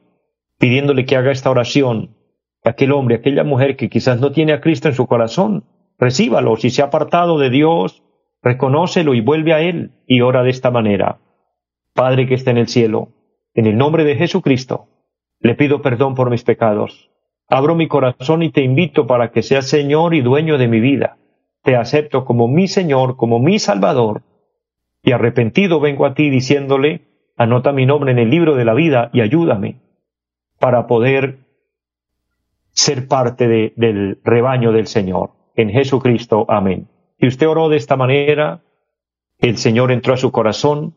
pidiéndole 0.59 1.05
que 1.05 1.15
haga 1.15 1.31
esta 1.31 1.49
oración. 1.49 2.15
Aquel 2.63 2.91
hombre, 2.91 3.15
aquella 3.15 3.43
mujer 3.43 3.77
que 3.77 3.89
quizás 3.89 4.19
no 4.19 4.31
tiene 4.31 4.51
a 4.51 4.61
Cristo 4.61 4.89
en 4.89 4.93
su 4.93 5.07
corazón, 5.07 5.63
recíbalo. 5.97 6.57
Si 6.57 6.69
se 6.69 6.81
ha 6.81 6.85
apartado 6.85 7.39
de 7.39 7.49
Dios, 7.49 8.03
reconócelo 8.43 9.13
y 9.13 9.21
vuelve 9.21 9.53
a 9.53 9.61
Él 9.61 9.91
y 10.05 10.21
ora 10.21 10.43
de 10.43 10.49
esta 10.49 10.69
manera. 10.69 11.19
Padre 11.93 12.27
que 12.27 12.33
está 12.33 12.51
en 12.51 12.57
el 12.57 12.67
cielo, 12.67 13.09
en 13.53 13.67
el 13.67 13.77
nombre 13.77 14.03
de 14.03 14.15
Jesucristo, 14.15 14.87
le 15.39 15.55
pido 15.55 15.81
perdón 15.81 16.13
por 16.13 16.29
mis 16.29 16.43
pecados 16.43 17.09
Abro 17.49 17.75
mi 17.75 17.87
corazón 17.87 18.43
y 18.43 18.51
te 18.51 18.61
invito 18.61 19.07
para 19.07 19.31
que 19.31 19.41
seas 19.41 19.67
Señor 19.67 20.13
y 20.13 20.21
dueño 20.21 20.57
de 20.57 20.67
mi 20.67 20.79
vida. 20.79 21.17
Te 21.63 21.75
acepto 21.75 22.25
como 22.25 22.47
mi 22.47 22.67
Señor, 22.67 23.15
como 23.15 23.39
mi 23.39 23.59
Salvador. 23.59 24.21
Y 25.01 25.13
arrepentido 25.13 25.79
vengo 25.79 26.05
a 26.05 26.13
ti 26.13 26.29
diciéndole, 26.29 27.01
anota 27.37 27.71
mi 27.71 27.85
nombre 27.85 28.11
en 28.11 28.19
el 28.19 28.29
libro 28.29 28.55
de 28.55 28.65
la 28.65 28.73
vida 28.73 29.09
y 29.13 29.21
ayúdame 29.21 29.79
para 30.59 30.87
poder 30.87 31.39
ser 32.71 33.07
parte 33.07 33.73
del 33.75 34.19
rebaño 34.23 34.71
del 34.71 34.87
Señor. 34.87 35.31
En 35.55 35.69
Jesucristo, 35.69 36.45
amén. 36.49 36.87
Si 37.19 37.27
usted 37.27 37.47
oró 37.47 37.69
de 37.69 37.77
esta 37.77 37.95
manera, 37.95 38.61
el 39.39 39.57
Señor 39.57 39.91
entró 39.91 40.13
a 40.13 40.17
su 40.17 40.31
corazón, 40.31 40.95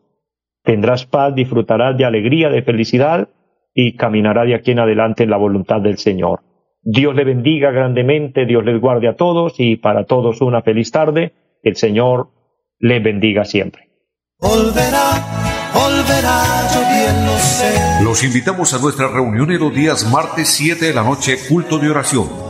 tendrás 0.63 1.07
paz, 1.07 1.35
disfrutarás 1.35 1.97
de 1.97 2.05
alegría, 2.05 2.51
de 2.51 2.63
felicidad, 2.63 3.29
y 3.75 3.97
caminará 3.97 4.45
de 4.45 4.55
aquí 4.55 4.73
en 4.73 4.81
adelante 4.81 5.25
en 5.25 5.31
la 5.31 5.37
voluntad 5.37 5.81
del 5.81 5.99
Señor. 5.99 6.41
Dios 6.83 7.15
le 7.15 7.25
bendiga 7.25 7.71
grandemente, 7.71 8.47
Dios 8.47 8.65
les 8.65 8.81
guarde 8.81 9.09
a 9.09 9.17
todos 9.17 9.55
y 9.59 9.77
para 9.77 10.05
todos 10.05 10.41
una 10.41 10.63
feliz 10.63 10.91
tarde. 10.91 11.33
El 11.63 11.77
Señor 11.77 12.31
le 12.79 13.01
bendiga 13.01 13.45
siempre. 13.45 13.91
Los 18.03 18.25
invitamos 18.25 18.75
a 18.75 18.79
nuestra 18.79 19.09
reunión 19.09 19.51
en 19.53 19.61
los 19.61 19.75
días 19.75 20.11
martes 20.11 20.49
7 20.49 20.87
de 20.87 20.95
la 20.95 21.03
noche, 21.03 21.37
culto 21.49 21.79
de 21.79 21.91
oración 21.91 22.50